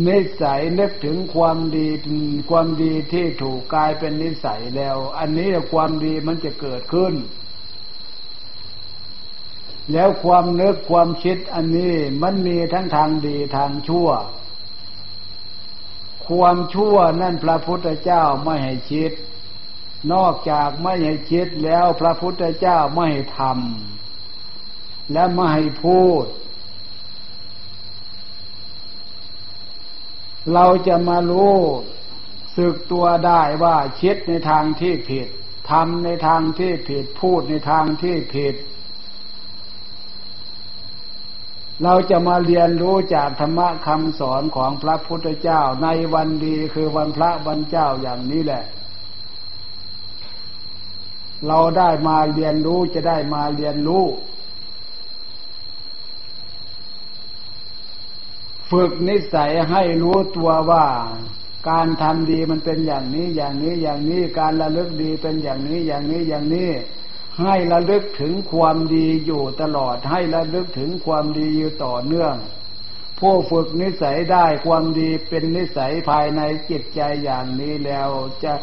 [0.08, 1.88] นิสัยนึกถึงความดี
[2.50, 7.14] ความดีที่ถูกกลายเป็นนิสัยแล้ว อันนี้ความดีมันจะเกิดขึ้น
[9.94, 14.10] แล้วความนึกความคิดอันนี้มันมีทั้งทางดีทางชั่ว
[16.30, 19.12] ความชั่วนั่นพระพุทธเจ้าไม่ให้คิด
[20.14, 26.26] นอกจากไม่ให้คิดแล้วพระพุทธเจ้าไม่ให้ทำและไม่ให้พูด
[30.54, 31.58] เราจะมารู้
[32.58, 35.28] สึกตัวได้ว่าคิดในทางที่ผิด
[35.72, 38.56] ทำในทางที่ผิดพูดในทางที่ผิด
[41.84, 48.64] เราจะมาเรียนรู้จากธรรมะคำสอนของพระพุทธเจ้าในวันดีคือวันพระวันเจ้าอย่างนี้แหละ
[51.48, 54.06] เราได้มาเรียนรู้จะได้มาเรียนรู้
[58.72, 60.86] ฝึกนิสัยให้รู้ตัวว่า
[61.70, 66.70] การทำดีมันเป็นอย่างนี้อย่างนี้อย่างนี้การระลึกดีเป็นอย่างนี้อย่างนี้อย่างนี้
[67.44, 72.36] ให้ระลึกถึงความดีอยู่ตลอด ให้ระลึกถึงความดีอยู่ต่อเนื่อง
[73.20, 78.10] ผู้ฝึกนิสัยได้ความดีเป็นนิสัยภายในจิตใจอย่างนี้แล้ว
[78.44, 78.54] จะ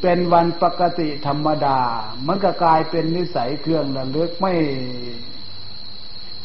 [0.00, 1.80] เป็นวันปกติธรรมดา
[2.26, 4.54] มันก็กลายเป็นนิสัยเครื่องระลึกไม่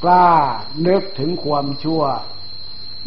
[0.03, 0.29] กล้า
[0.87, 2.03] นึกถึงความชั่ว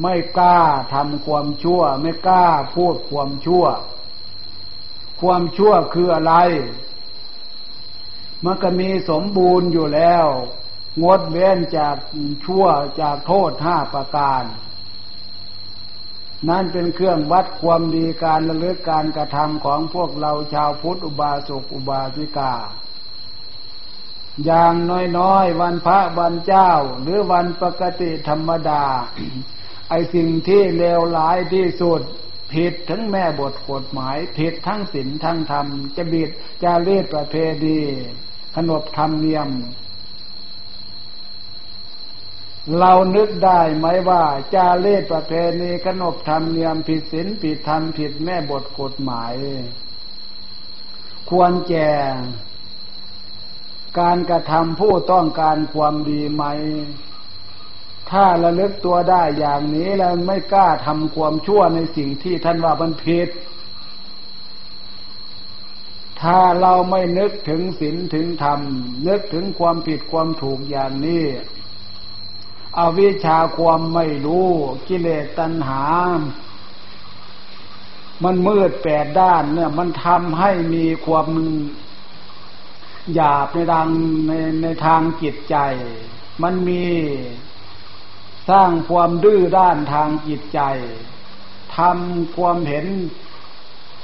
[0.02, 0.58] ไม่กล้า
[0.94, 3.64] ทำความชั่ว ไม่กล้าพูดความชั่ว
[5.20, 6.34] ความชั่วคืออะไร
[8.44, 10.26] มันก็มีสมบูรณ์อยู่แล้ว
[11.02, 11.96] งดเว้นจาก
[12.44, 12.66] ชั่ว
[13.00, 14.44] จากโทษห้าประการ
[16.48, 22.54] นั่นเป็นเครื่องวัดความดีการระลึกการกระทำของพวกเราชาวพุทธอุบาสกอุบาสิกา
[24.44, 24.74] อย่าง
[25.18, 26.70] น้อยๆ วันพระวันเจ้า
[27.02, 28.84] หรือวันปกติธรรมดา
[29.90, 32.00] ไอสิ่งที่เลวร้ายที่สุด
[32.52, 36.30] ผิดทั้งแม่บทกฎหมายผิดทั้งศีลทั้งธรรมจะบิด
[36.62, 37.80] จะเลียดประเพณี
[38.56, 39.48] ขนบธรรมเนียม
[42.78, 44.22] เรานึกได้ไหมว่า
[44.54, 49.34] จาเลศประเพณีขนบธรรมเนียมผิดศีลผิดธรรมผิดแม่บทกฎหมาย
[51.30, 51.92] ควรแก่
[54.00, 56.44] การกระทำผู้ต้องการความดีไหม
[58.10, 63.28] ถ้าระลึกตัวได้อย่างนี้แล้วไม่กล้าทำความชั่วในสิ่งที่ท่านว่ามันผิด
[66.24, 68.60] ถ้าเราไม่นึกถึงศีลถึงธรรม
[69.08, 71.24] นึกถึงความผิดความถูกอย่างนี้
[72.78, 74.48] อวิชชาความไม่รู้
[74.88, 75.84] กิเลสตัณหา
[78.24, 81.28] มันมืดแปดด้านเนี่ย มันทำให้มีความ
[83.14, 83.88] หยาบในทาง
[84.26, 84.32] ใน
[84.62, 85.56] ในทางจิตใจ
[86.42, 86.84] มันมี
[88.50, 90.60] สร้างความดื้อด้านทางจิตใจ
[91.78, 92.86] ทำความเห็น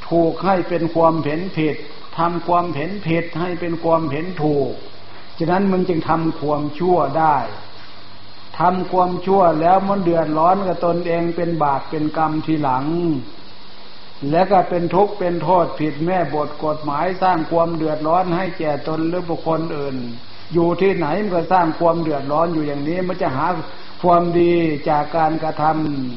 [0.09, 1.76] ถูกให้เป็นความเห็นผิด
[2.18, 4.73] ทำความเห็นผิดให้เป็นความเห็นถูก
[5.38, 7.37] ฉะนั้นมันจึงทำความชั่วได้
[8.59, 12.85] ทำความชั่วแล้วมันเดือดร้อนกับตนเองเป็นบาปเป็นกรรมทีหลัง
[14.31, 19.96] และก็เป็นทุกข์เป็นโทษผิดแม่บทกฎหมายสร้างความเดือดร้อนให้แก่ตนหรือบุคคลอื่น
[20.53, 23.46] อยู่ที่ไหนมันก็สร้างความเดือดร้อนอยู่อย่างนี้ มันจะหา
[24.03, 24.53] ความดี
[24.88, 25.64] จากการกระท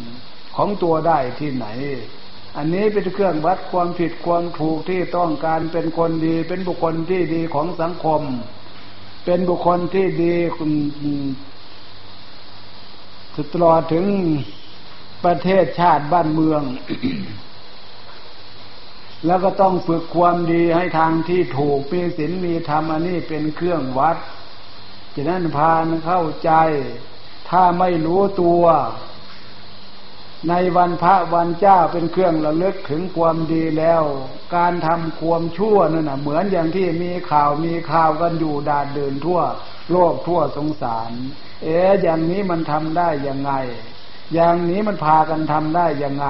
[0.02, 1.68] ำของตัวได้ที่ไหน
[2.58, 8.22] อันนี้เป็นเครื่องวัดความผิดความถูกที่ต้องการเป็นคนดี เป็นบุคคลที่ดีของสังคม
[9.26, 10.36] เป็นบุคคลที่ดี
[13.54, 14.06] ตลอดถึง
[15.26, 16.62] ประเทศชาติบ้านเมือง
[19.26, 24.18] แล้วก็ต้องฝึกความดีให้ทางที่ถูกมีศีลมีธรรมอันนี้เป็นเครื่องวัด
[25.16, 26.52] ฉะนั้นพานเข้าใจ
[27.50, 28.64] ถ้าไม่รู้ตัว
[30.50, 34.04] ในวันพระวันเจ้าเป็นเครื่องระลึกถึงความดีแล้ว
[34.56, 39.42] การทำความชั่วนั่นนะเหมือนอย่างที่มีข่าวมีข่าวกันอยู่ดาดเดินทั่ว
[39.92, 41.12] โลกทั่วสงสาร
[41.64, 43.52] เอ๋อย่างนี้มันทำได้ยังไง
[44.34, 46.28] อย่างนี้มันพากันทำได้ยังไง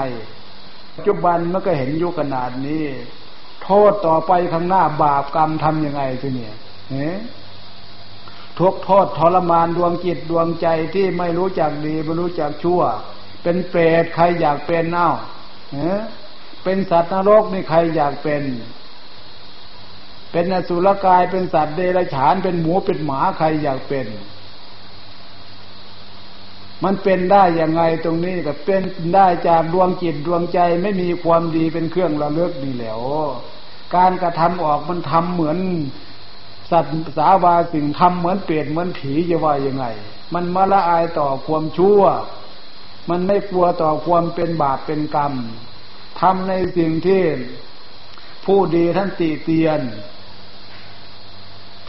[0.95, 2.85] ปัจจุบันมันก็เห็นยุคขนาดนี้
[3.63, 6.55] โทษต่อไปข้างหน้าบาปกรรมทำยังไงทีเนี่ย
[6.91, 7.09] เฮ้
[8.59, 12.81] ทุกโทษทรมานดวงจิตดวงใจที่ไม่รู้จักดีไม่รู้จักชั่ว
[13.43, 15.11] เป็นเปรตใครอยากเป็นเอ้า
[16.63, 18.43] เป็นสัตว์นรกนี่ใครอยากเป็น
[20.31, 24.07] เป็นอสุรกายเป็นสัตว์เดรัจฉานเป็นหมูเป็นหมาใครอยากเป็น
[26.83, 28.81] มันเป็นได้ยังไงตรงนี้ก็เป็น
[29.15, 33.01] ได้จากดวงจิตดวงใจไม่มีความดีเป็นเครื่องระลึกนี่แหล้ว
[33.95, 35.57] การกระทำออกมันทำเหมือน
[36.71, 39.85] สัตว์สาวาสิ่งทำเหมือนเปรตเหมือนผีจะว่ายังไง
[40.33, 42.01] มันมาละอายต่อความชั่ว
[43.09, 45.33] มันไม่กลัวต่อความเป็นบาปเป็นกรรม
[46.19, 47.23] ทำในสิ่งที่
[48.45, 49.81] ผู้ดีท่านตีเตียน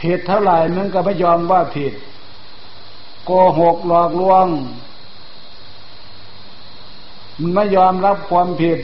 [0.01, 1.93] ผิดเท่าไหร่มันก็ไม่ยอมว่าผิด
[3.25, 4.47] โกหกหลอกลวง
[7.39, 8.79] มันไม่ยอมรับความผิด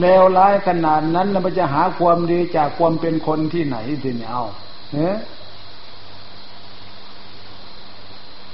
[0.00, 4.44] เลวร้ายขนาดนั้นแล้วมันจะหาความดีจากความเป็นคนที่ไหนทีเนี่ยเอา
[4.92, 5.14] เนี่ย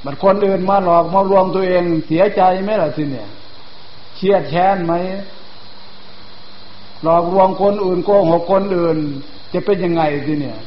[0.05, 3.29] มันคนอื่นมาหลอกมาลวงตัวเองเสียใจไหมล่ะทีเนี่ย
[4.17, 4.95] เชียดแค้นไหม
[7.03, 8.99] หลอกลวงคนอื่นโกหกคนอื่น
[9.53, 10.59] จะเป็นยังไงทีเนี่ย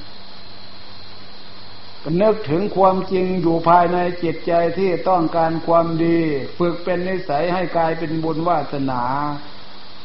[2.22, 6.19] นึกถึงความจริงอยู่ภายในจิตใจที่ต้องการความดี
[6.58, 9.02] ฝึกเป็นนิสัยให้กลายเป็นบุญวาสนา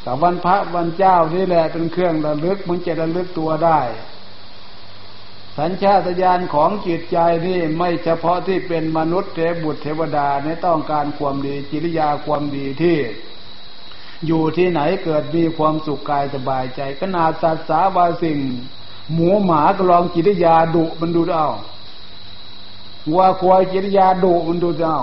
[0.02, 3.80] แต่วันพระวันเจ้านี่แหละเป็นเครื่องระลึกมันจะระลึกตัวได้
[5.58, 12.98] สัญชาตญาณของจิตใจนี่ไม่เฉพาะที่เป็นมนุษย์เทบุตรเทวดาในต้องการความดีจิริยาความดีที่
[14.26, 18.38] อยู่ที่ไหนเกิดมีความสุขกายสบายใจขนาดสัตว์สาบาสิ่ง
[19.12, 21.48] หมูหมาก็ลองจิริยาดุมันดูเอา
[23.10, 24.98] วัวควายกิริยาดุมันดูเจ้า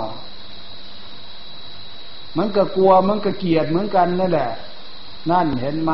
[2.38, 4.52] มันก็กลัวมันก็เกลียดเหมือนกันนั่นแหละ
[5.32, 5.92] นั่นเห็นไหม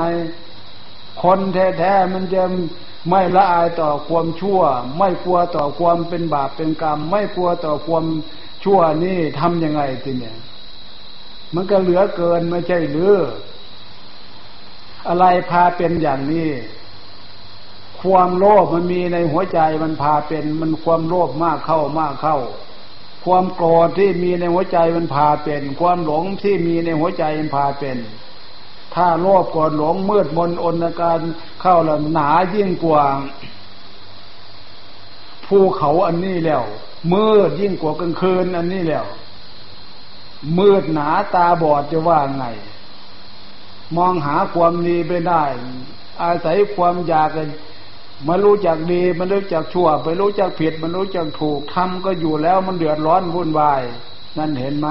[1.21, 2.43] คนแท้ๆมันจะ
[3.09, 4.61] ไม่ละอายต่อความชั่ว
[4.97, 8.05] ไม่กลัวต่อความเป็นบาปเป็นกรรม ไม่กลัวต่อความ
[8.63, 10.37] ชั่วนี่ทำยังไงทีเนี่ย
[11.55, 13.13] มันก็เหลือเกินไม่ใช่หรือ
[15.07, 16.49] อะไรพาเป็นอย่างนี้
[18.01, 22.37] ความโลภมันมีในหัวใจมันพาเป็น มันความโลภมากเข้ามากเข้า
[23.25, 27.97] ความโกรธที่มีในหัวใจมันพาเป็น ความหลงที่มีในหัวใจมันพาเป็น
[28.95, 31.19] ถ้าโลภกรธหลงมืดมนอนการ
[31.61, 33.03] เข้าล้วหนายิ่งกว่า
[35.45, 36.63] ภูเขาอันนี้แล้ว
[37.13, 39.05] มืดยิ่งกว่ากลางคืนอันนี้แล้ว
[40.57, 42.45] มืดหนาตาบอดจะว่าไง
[43.97, 45.43] มองหาความดีไปได้
[46.21, 47.29] อาศัยความอยาก
[48.27, 53.81] มันรู้จักดีมันรู้จักชั่ว ไปรู้จักผิด มันรู้จักถูกทำก็อยู่แล้วมันเดือดร้อนวุ่นวาย
[54.37, 54.87] นั่นเห็นไหม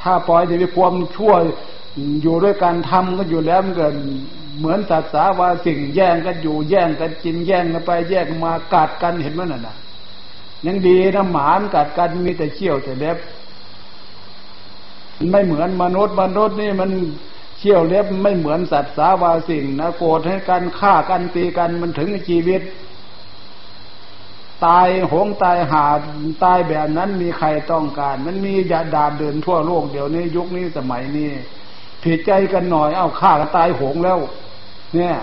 [0.00, 1.32] ถ้าปล่อยจะมีความชั่ว
[2.22, 3.94] อยู่ด้วยการทำก็อยู่แล้วมันเกิด
[4.58, 9.76] เหมือนสัตว์สาวาสิ่งแย่งกันอยู่แย่งกันกินแย่งกันไปแย่งมากัดกันเห็นไหมนั่นน่ะ
[10.66, 13.18] ยังดีนะหมานกัดกันมีแต่เขี้ยวแต่เล็บ
[15.30, 16.90] ไม่เหมือนมนุษย์มนุษย์นี่มัน
[17.58, 22.62] เขี้ยวเล็บไม่เหมือนสัตว์สาวาสิ่งนะโกรธให้กันฆ่ากันตีกันมันถึงชีวิต
[24.66, 25.86] ตายหงตายหา
[26.44, 31.30] ตายแบบนั้นมีใครต้องการ มันมียาดาเดินทั่วโลกเดี๋ยวนี้ยุคนี้สมัยนี้
[32.04, 34.18] ผิดใจกันหน่อย เอาฆ่ากันตายโหงแล้ว
[34.94, 35.14] เนี่ย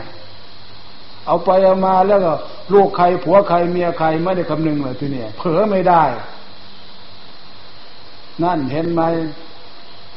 [1.28, 2.34] เอาไปเอามาแล้วก็
[2.74, 6.04] ลูกใครผัวใครเมียใครไม่ได้คำนึงเลยทีนี้เผลอไม่ได้
[8.44, 9.02] นั่นเห็นไหม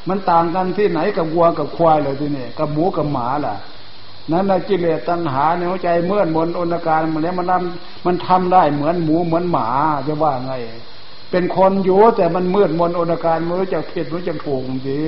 [0.09, 3.57] มันต่างกันที่ไหนกับวัวกับควายเลยทีนี้กับหมูกับหมาล่ะ
[4.31, 9.69] นั้นนกิเลสตัณหาในหัวใจเมื่อนมนอนการมันแล้วมันทำมันทำได้เหมือนหมูเหมือนหมา
[10.07, 10.53] จะว่าไง
[11.31, 15.05] เป็นคนอยู่แต่มันมืดมนอนการมือจะผิดมือจะถูกดี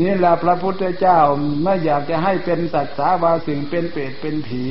[0.00, 1.18] นี่แหละพระพุทธเจ้า
[1.62, 4.64] ไม่อยากจะให้เป็นสัตว์สาวาสิ่งเป็นเปรตเป็นผี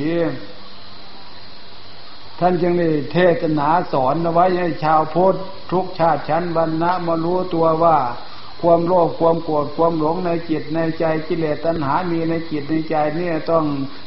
[2.40, 5.36] ท่านจึงได้เทศนาสอนเอาไว้ให้ชาวพุทธ
[5.72, 7.98] ทุกชาติชั้นวรรณะมารู้ตัวว่า
[8.62, 13.64] ความโลภความโกรธความหลงในจิตในใจกิเลสตัณหามีในจิตในใจเนี่ยต้อง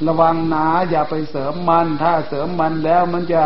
[0.08, 3.42] ระวังนาอย่าไปเสริมมัน ถ้าเสริมมันแล้วมันจะ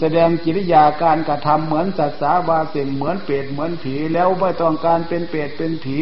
[0.00, 6.00] แสดงกิริยาการกระทำเหมือนสัตว์สาวาสียงเหมือนเปรตเหมือนผีแล้วไม่ต้องการเป็นเปรตเป็นผี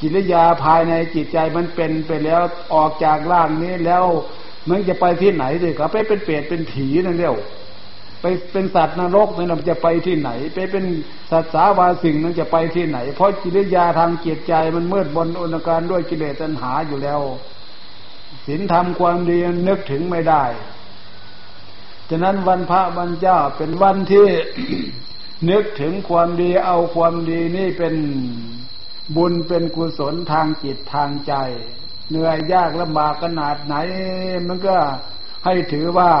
[0.00, 2.40] กิริยาภายในจิตใจมันเป็นไปแล้ว
[2.74, 4.04] ออกจากร่างนี้แล้ว
[4.68, 7.36] มันจะไปที่ไหนดิก็ไปเป็นเปรตเป็นผีนั่นเดียว
[8.20, 10.84] ไปเป็นสัตว์นรกนั่นจะไปที่ไหน ไปเป็น
[11.30, 17.20] สัตว์สาวาสิ่งนั้นจะไปที่ไหน เพราะกิริยาทางจิตใจมันมืดบนอุณการด้วยกิเลสตัณหาอยู่แล้ว
[18.46, 19.38] ศีลธรรมความดี
[19.68, 20.44] นึกถึงไม่ได้
[22.10, 24.26] ฉะนั้นวันพระวันเจ้าเป็นวันที่
[25.50, 27.94] นึกถึงความดีเอาความดีนี่เป็น
[29.16, 31.34] บุญเป็นกุศลทางจิตทางใจ
[32.10, 33.74] เหนื่อยยากลำบากขนาดไหน
[34.46, 34.76] มันก็
[35.44, 36.12] ให้ถือว่า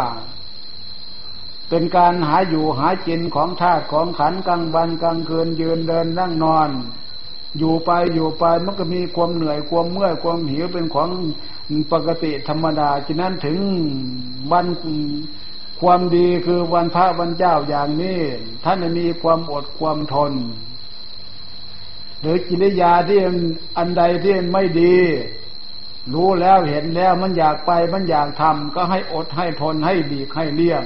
[1.68, 6.70] เป็นการหาอยู่หากินของธาตุของขันกลางวันกลางคืนยืนเดินนั่งนอน
[7.58, 11.08] อยู่ไปอยู่ไปมันก็มีความเหนื่อยความเมื่อยความหิวเป็นของ
[11.92, 13.58] ปกติธรรมดาฉะนั้นถึง
[14.52, 14.66] วัน
[15.80, 18.20] ความดีคือวันพระวันเจ้าอย่างนี้
[18.64, 20.32] ท่านมีความอดความทน
[22.24, 23.20] หรือกิริยาที่
[23.78, 24.96] อันใดที่ไม่ดี
[26.14, 30.82] รู้แล้วเห็นแล้วมันอยากไปมันอยากทำก็ให้อดให้ทนให้บีกให้เลี่ยง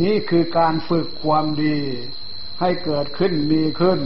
[0.00, 1.78] นี่คือการฝึกความดี
[2.60, 4.00] ให้เกิดขึ้นมีขึ้น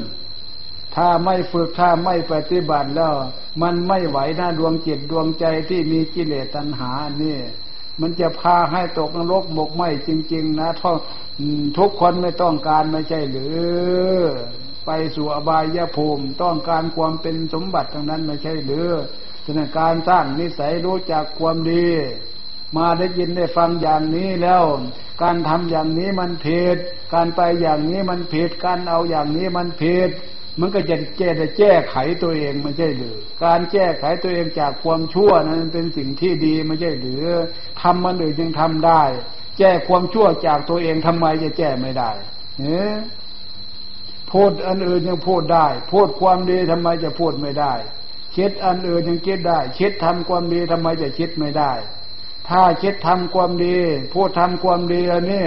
[0.97, 3.14] ถ้าไม่ฝึกถ้าไม่ปฏิบัติแล้ว
[3.62, 6.91] มันไม่ไหวนะดวงจิตดวงใจที่มีกิเลสตัณหา
[7.23, 7.39] นี่
[8.01, 10.71] มันจะพาให้ตกนรกหมกไหมจริง ๆ นะ
[11.79, 13.49] ทุกคนไม่ต้องการไม่ใช่หรื
[14.14, 14.19] อ
[14.87, 18.91] ไปสู่อบายภูมิ ต้องการความเป็นสมบัติทั้งนั้นไม่ใช่หรือ
[19.45, 21.87] ฉะนั้นการสร้างนิสัยรู้จักความดี
[22.76, 24.64] มาได้ยินได้ฟังอย่างนี้แล้ว
[25.22, 26.76] การทำอย่างนี้มันผิด
[27.14, 30.11] การไปอย่างนี้มันผิดการเอาอย่างนี้มันผิด
[30.61, 37.24] มันก็จะแก้จะแก้ไขตัวเองไม่ใช่หรือ การแก้ไขตัวเองจากความชั่วนั้นเป็นสิ่งที่ดีไม่ใช่หรือ
[37.82, 39.03] ทำมันอื่นยังทำได้
[39.59, 42.11] แก้ความชั่วจากตัวเองทำไมจะแก้ไม่ได้
[42.61, 42.91] เนี่ย
[44.33, 47.74] พูดอันอื่นยังพูดได้ พูดความดีทำไมจะพูดไม่ได้
[48.37, 51.72] คิดอันอื่นยังคิดได้คิดทำความดีทำไมจะคิดไม่ได้
[52.49, 53.77] ถ้าคิดทำความดี
[54.14, 55.45] พูดทำความดีอันนี้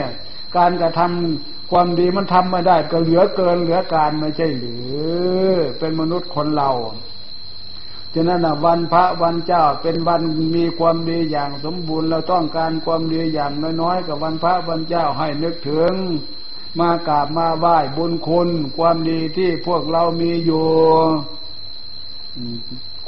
[0.58, 4.76] การกระทำความดีมันทำไม่ได้ ก็เหลือเกินเหลือการไม่ใช่หรื
[5.44, 5.50] อ
[5.80, 6.72] เป็นมนุษย์คนเรา
[8.14, 10.22] ฉะนั้นวันพระวันเจ้าเป็นวัน
[10.56, 13.52] มีความดีอย่างสมบูรณ์เราต้องการความดีอย่าง
[13.82, 15.94] น้อยๆกับวันพระวันเจ้าให้นึกถึง
[16.80, 20.68] มากราบมาไหว้บุญคุณ ความดีที่พวกเรามีอยู่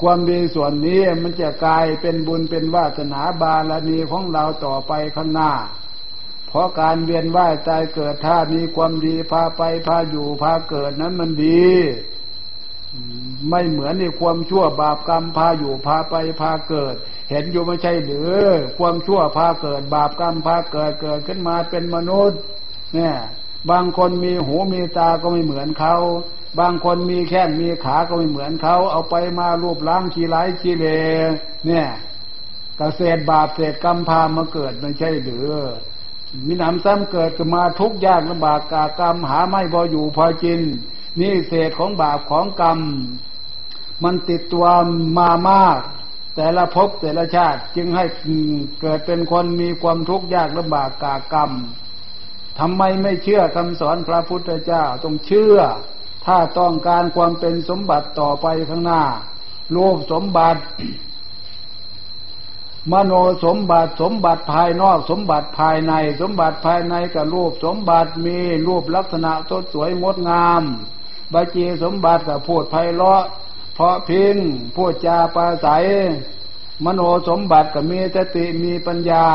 [0.01, 5.51] ความดีส่วนนี้มันจะกลายเป็นบุญเป็นวาสนาบารมีของเราต่อไปข้างหน้า
[6.47, 11.65] เพราะการเวียนว่ายตายเกิดถ้ามีความดีพาไปพาอยู่พาเกิดนั้นมันดี
[13.49, 16.95] ไม่เหมือนในความชั่วบาปกรรมพาอยู่พาไปพาเกิด
[17.29, 18.35] เห็นอยู่ไม่ใช่หรือ
[18.77, 22.39] ความชั่วพาเกิด บาปกรรมพาเกิดเกิดขึ้นมาเป็นมนุษย์
[22.95, 23.15] เนี่ย
[23.69, 25.95] บางคนมีหูมีตาก็ไม่เหมือนเขา
[26.59, 30.85] บางคนมีแข้งมีขาก็ไม่เหมือนเขา เอาไปมารูปล้างชีไรชีเล
[31.67, 31.87] เนี่ย
[32.79, 35.49] กเศษบาปเศษกรรมพามาเกิดไม่ใช่หรือ
[36.45, 40.61] มีหนำซ้ำเกิดขึ้นมาทุกยากลำบากกากรรมหาไม่พออยู่พอกิน
[41.19, 42.79] นี่เศษของบาปของกรรม
[44.03, 44.65] มันติดตัว
[45.17, 45.79] มามาก
[46.35, 48.05] แต่ละภพแต่ละชาติจึงให้
[48.81, 51.51] เกิดเป็นคนมีความทุกข์ยากลำบากกากรรม
[52.59, 55.57] ทำไมไม่เชื่อคำสอนพระพุทธเจ้าต้องเชื่อ
[56.25, 59.03] ถ้าต้องการความเป็นสมบัติต่อไปข้างหน้า
[59.75, 60.61] รูปสมบัติ
[62.91, 63.13] มโน
[63.45, 68.37] สมบัติสมบัติภายนอกสมบัติภายใน สมบัติภายในกับรูปสมบัติมี
[68.67, 70.63] รูปลักษณะสดสวยงดงาม
[71.33, 73.23] บาจีสมบัติกับพูดไพเราะ
[73.75, 74.35] เพราะพิง
[74.75, 75.85] พูดจาปราศัย
[76.85, 79.25] มโนสมบัติกับมีสติมีปัญญา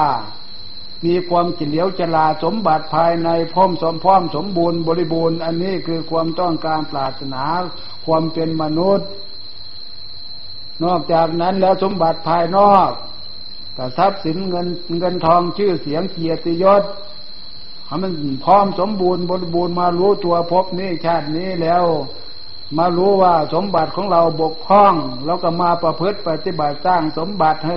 [1.04, 7.42] มีความจิเลียวจลาสมบัติภายในพร้อมสมพร้อมสมบูรณ์บริบูรณ์ อันนี้คือความต้องการปรารถนา
[8.06, 9.08] ความเป็นมนุษย์
[10.84, 12.90] นอกจากนั้นแล้วสมบัติภายนอก
[13.76, 14.66] กับทรัพย์สินเงิน
[14.98, 16.82] เงินทองชื่อเสียงเกียรติยศ
[17.86, 18.12] ให้มัน
[18.44, 21.84] พร้อมสมบูรณ์บริบูรณ์มารู้ตัวพบนี้ชาตินี้แล้ว
[22.78, 24.94] มารู้ว่าสมบัติของเราบกพร่อง
[25.26, 27.76] แล้วก็มาประพฤติปฏิบัติสร้างสมบัติให้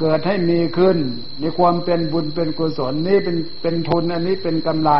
[0.00, 0.98] เกิดให้มีขึ้น
[1.40, 4.92] ในความเป็นบุญเป็นกุศลนี่เป็นเป็นทุนอันนี้เป็นกำไร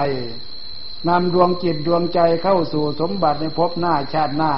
[1.08, 4.54] นำดวงจิตดวงใจเข้าสู่สมบัติในภพหน้าชาติหน้า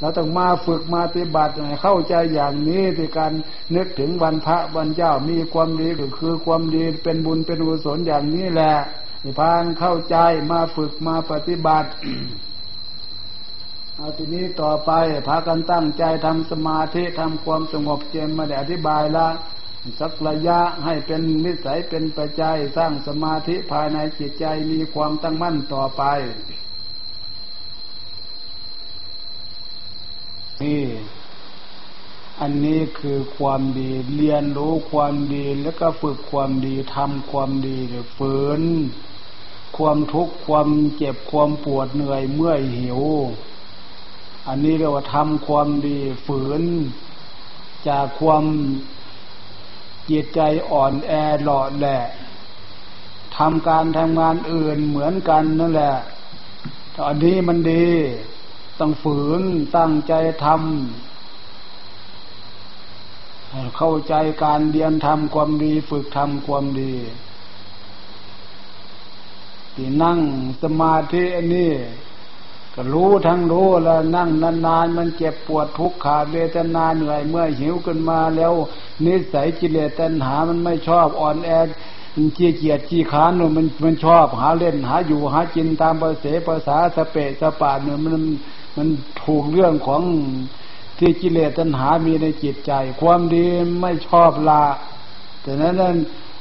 [0.00, 1.52] เราต้องมาฝึกมาปฏิบัติ
[1.82, 3.32] เข้าใจอย่างนี้ในการ
[3.76, 8.74] นึกถึงวันพระวันเจ้ามีความดีก็คือความดีเป็นบุญเป็นกุศลอย่างนี้แหละ
[9.38, 10.16] พานเข้าใจ
[10.50, 11.88] มาฝึกมาปฏิบัติ
[13.96, 14.90] เอาทีนี้ต่อไป
[15.26, 19.26] พากันตั้งใจทำสมาธิทำความสงบเจมมาได้อธิบายละ
[20.00, 26.02] สักระยะให้เป็นนิสัยเป็นปัจจัยสร้างสมาธิภายในจิตใจมีความตั้งมั่นต่อไป
[30.62, 30.84] นี่
[32.40, 37.76] อันนี้คือความดีเรียนรู้ความดีแล้วก็ฝึกความดีทำความดี
[38.16, 38.62] ฝืน
[39.76, 43.00] ความทุกข์ความเจ็บความปวดเหนื่อยเมื่อยหิว
[44.48, 46.62] อันนี้เรียกว่าทำความดีฝืน
[47.88, 48.44] จากความ
[50.10, 50.40] จิตใจ
[50.70, 51.12] อ่อนแอ
[51.44, 51.98] หล่อแหละ
[53.36, 55.94] ทำการทำงานอื่นเหมือนกันนั่นแหละ
[56.96, 57.86] ตอนนี้มันดี
[58.78, 59.42] ต้องฝืน
[59.76, 60.12] ตั้งใจ
[60.44, 60.58] ทำ
[63.76, 66.94] เข้าใจการเรียนทำความดี ฝึกทำความดี
[69.74, 70.18] ที่นั่ง
[70.62, 71.72] สมาธิอันนี้
[72.78, 74.28] ก็รู้ทั้งรู้แล้วนั่ง
[74.66, 78.52] นานๆมันเจ็บปวดทุกขาเวทนาเหนื่อยเมื่อหิวขึ้นมาแล้ว
[79.04, 81.50] นิสัยกิเลสตัณหามันไม่ชอบอ่อนแอ
[82.14, 88.14] มันเจียเกียดจีขานมันมันชอบหาเล่นหาอยู่หากินตามภาษาภาษาสเปะสปาเนี่ยมัน
[88.76, 88.88] มัน
[89.22, 90.02] ถูกเรื่องของ
[90.98, 93.46] ที่กิเลสตัณหามีในจิตใจ ความดี
[93.80, 94.62] ไม่ชอบละ
[95.42, 95.96] แต่นั้น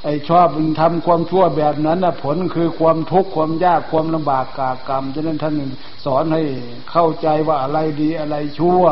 [0.06, 0.47] ไอ้ชอบ
[0.82, 5.56] ทำความชั่วแบบนั้นนะผลคือความทุกข์ความยากความลำบากกากรรมฉะนั้นท่าน
[6.06, 6.41] สอนให้
[6.91, 8.84] เข้าใจว่าอะไรดีอะไรชั่ว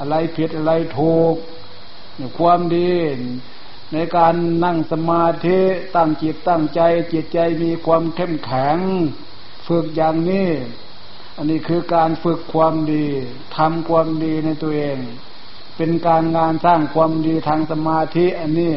[0.00, 1.34] อะไรผิดอะไรถูก
[2.38, 2.92] ความดี
[3.92, 5.58] ในการนั่งสมาธิ
[5.96, 6.80] ตั้งจิตตั้งใจ
[7.12, 8.78] จิตใจมีความเข้มแข็ง
[9.68, 10.50] ฝึกอย่างนี้
[11.36, 13.06] อันนี้คือการฝึกความดี
[13.56, 14.98] ทำความดีในตัวเอง
[15.76, 18.74] เป็นการงานสร้างความดีทางสมาธิอันนี้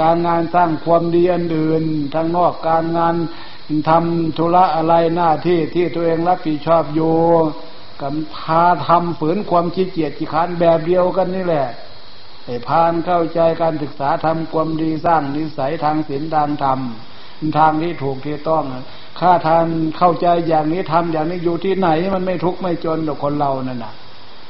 [0.00, 1.82] การงานสร้างความดีอันอื่น
[2.14, 3.14] ทางนอกการงาน
[3.88, 7.16] ทำธุระอะไรหน้าที่ที่ตัวเองรับผิดชอบอยู่
[8.02, 11.66] กับพาทำฝืนความขี้เกียจขี้ขานแบบเดียวกันนี่แหละ
[12.44, 16.80] ไอ้พานเข้าใจการศึกษาทำความดีสร้างนิสัยทางศีลทางธรรม
[17.58, 18.64] ทางที่ถูกที่ต้อง
[19.20, 19.66] ข้าทาน
[19.96, 23.94] เข้าใจอย่างนี้ทำอย่างนี้อยู่ที่ไหน มันไม่ทุกข์ไม่จนหรอกคนเรานั่นน่ะ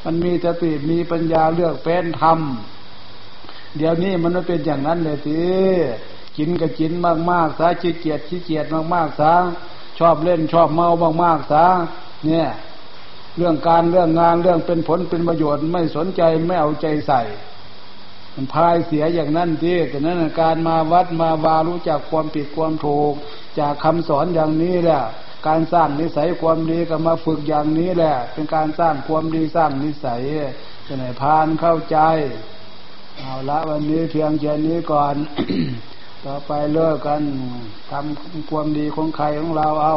[0.04, 2.38] มันมีสติมีปัญญาเลือกเป็นธรรม
[3.76, 5.40] เดี๋ยวนี้มันไม่เป็นอย่างนั้นเลยสิ
[6.36, 6.92] กินก็กิน
[7.30, 9.34] มากๆซะขี้เกียจขี้เกียจมากๆซะ
[9.98, 10.88] ชอบเล่นชอบเมา
[11.22, 11.66] มากๆซะ
[12.26, 12.48] เนี่ย
[13.36, 17.22] เรื่องการเรื่องงานเรื่องเป็นผลเป็นประโยชน์ไม่สนใจไม่เอาใจใส่
[18.34, 23.12] มันพายเสียอย่างนั้นทีแต่นั้นการมาวัดมาวารู้จักความผิดความถูก
[23.58, 25.02] จากคำสอนอย่างนี้แหละ
[25.46, 30.22] การสร้างนิสัยความดีก็มาฝึกอย่างนี้แหละ เป็นการสร้างความดีสร้างนิสัย
[30.86, 31.98] จะไหนพานเข้าใจ
[33.18, 35.14] เอาละวันนี้เพียงแค่นี้ก่อน
[36.24, 37.22] ต่อไปเลิกกัน
[37.90, 39.94] ทำความดีของใครของเราเอา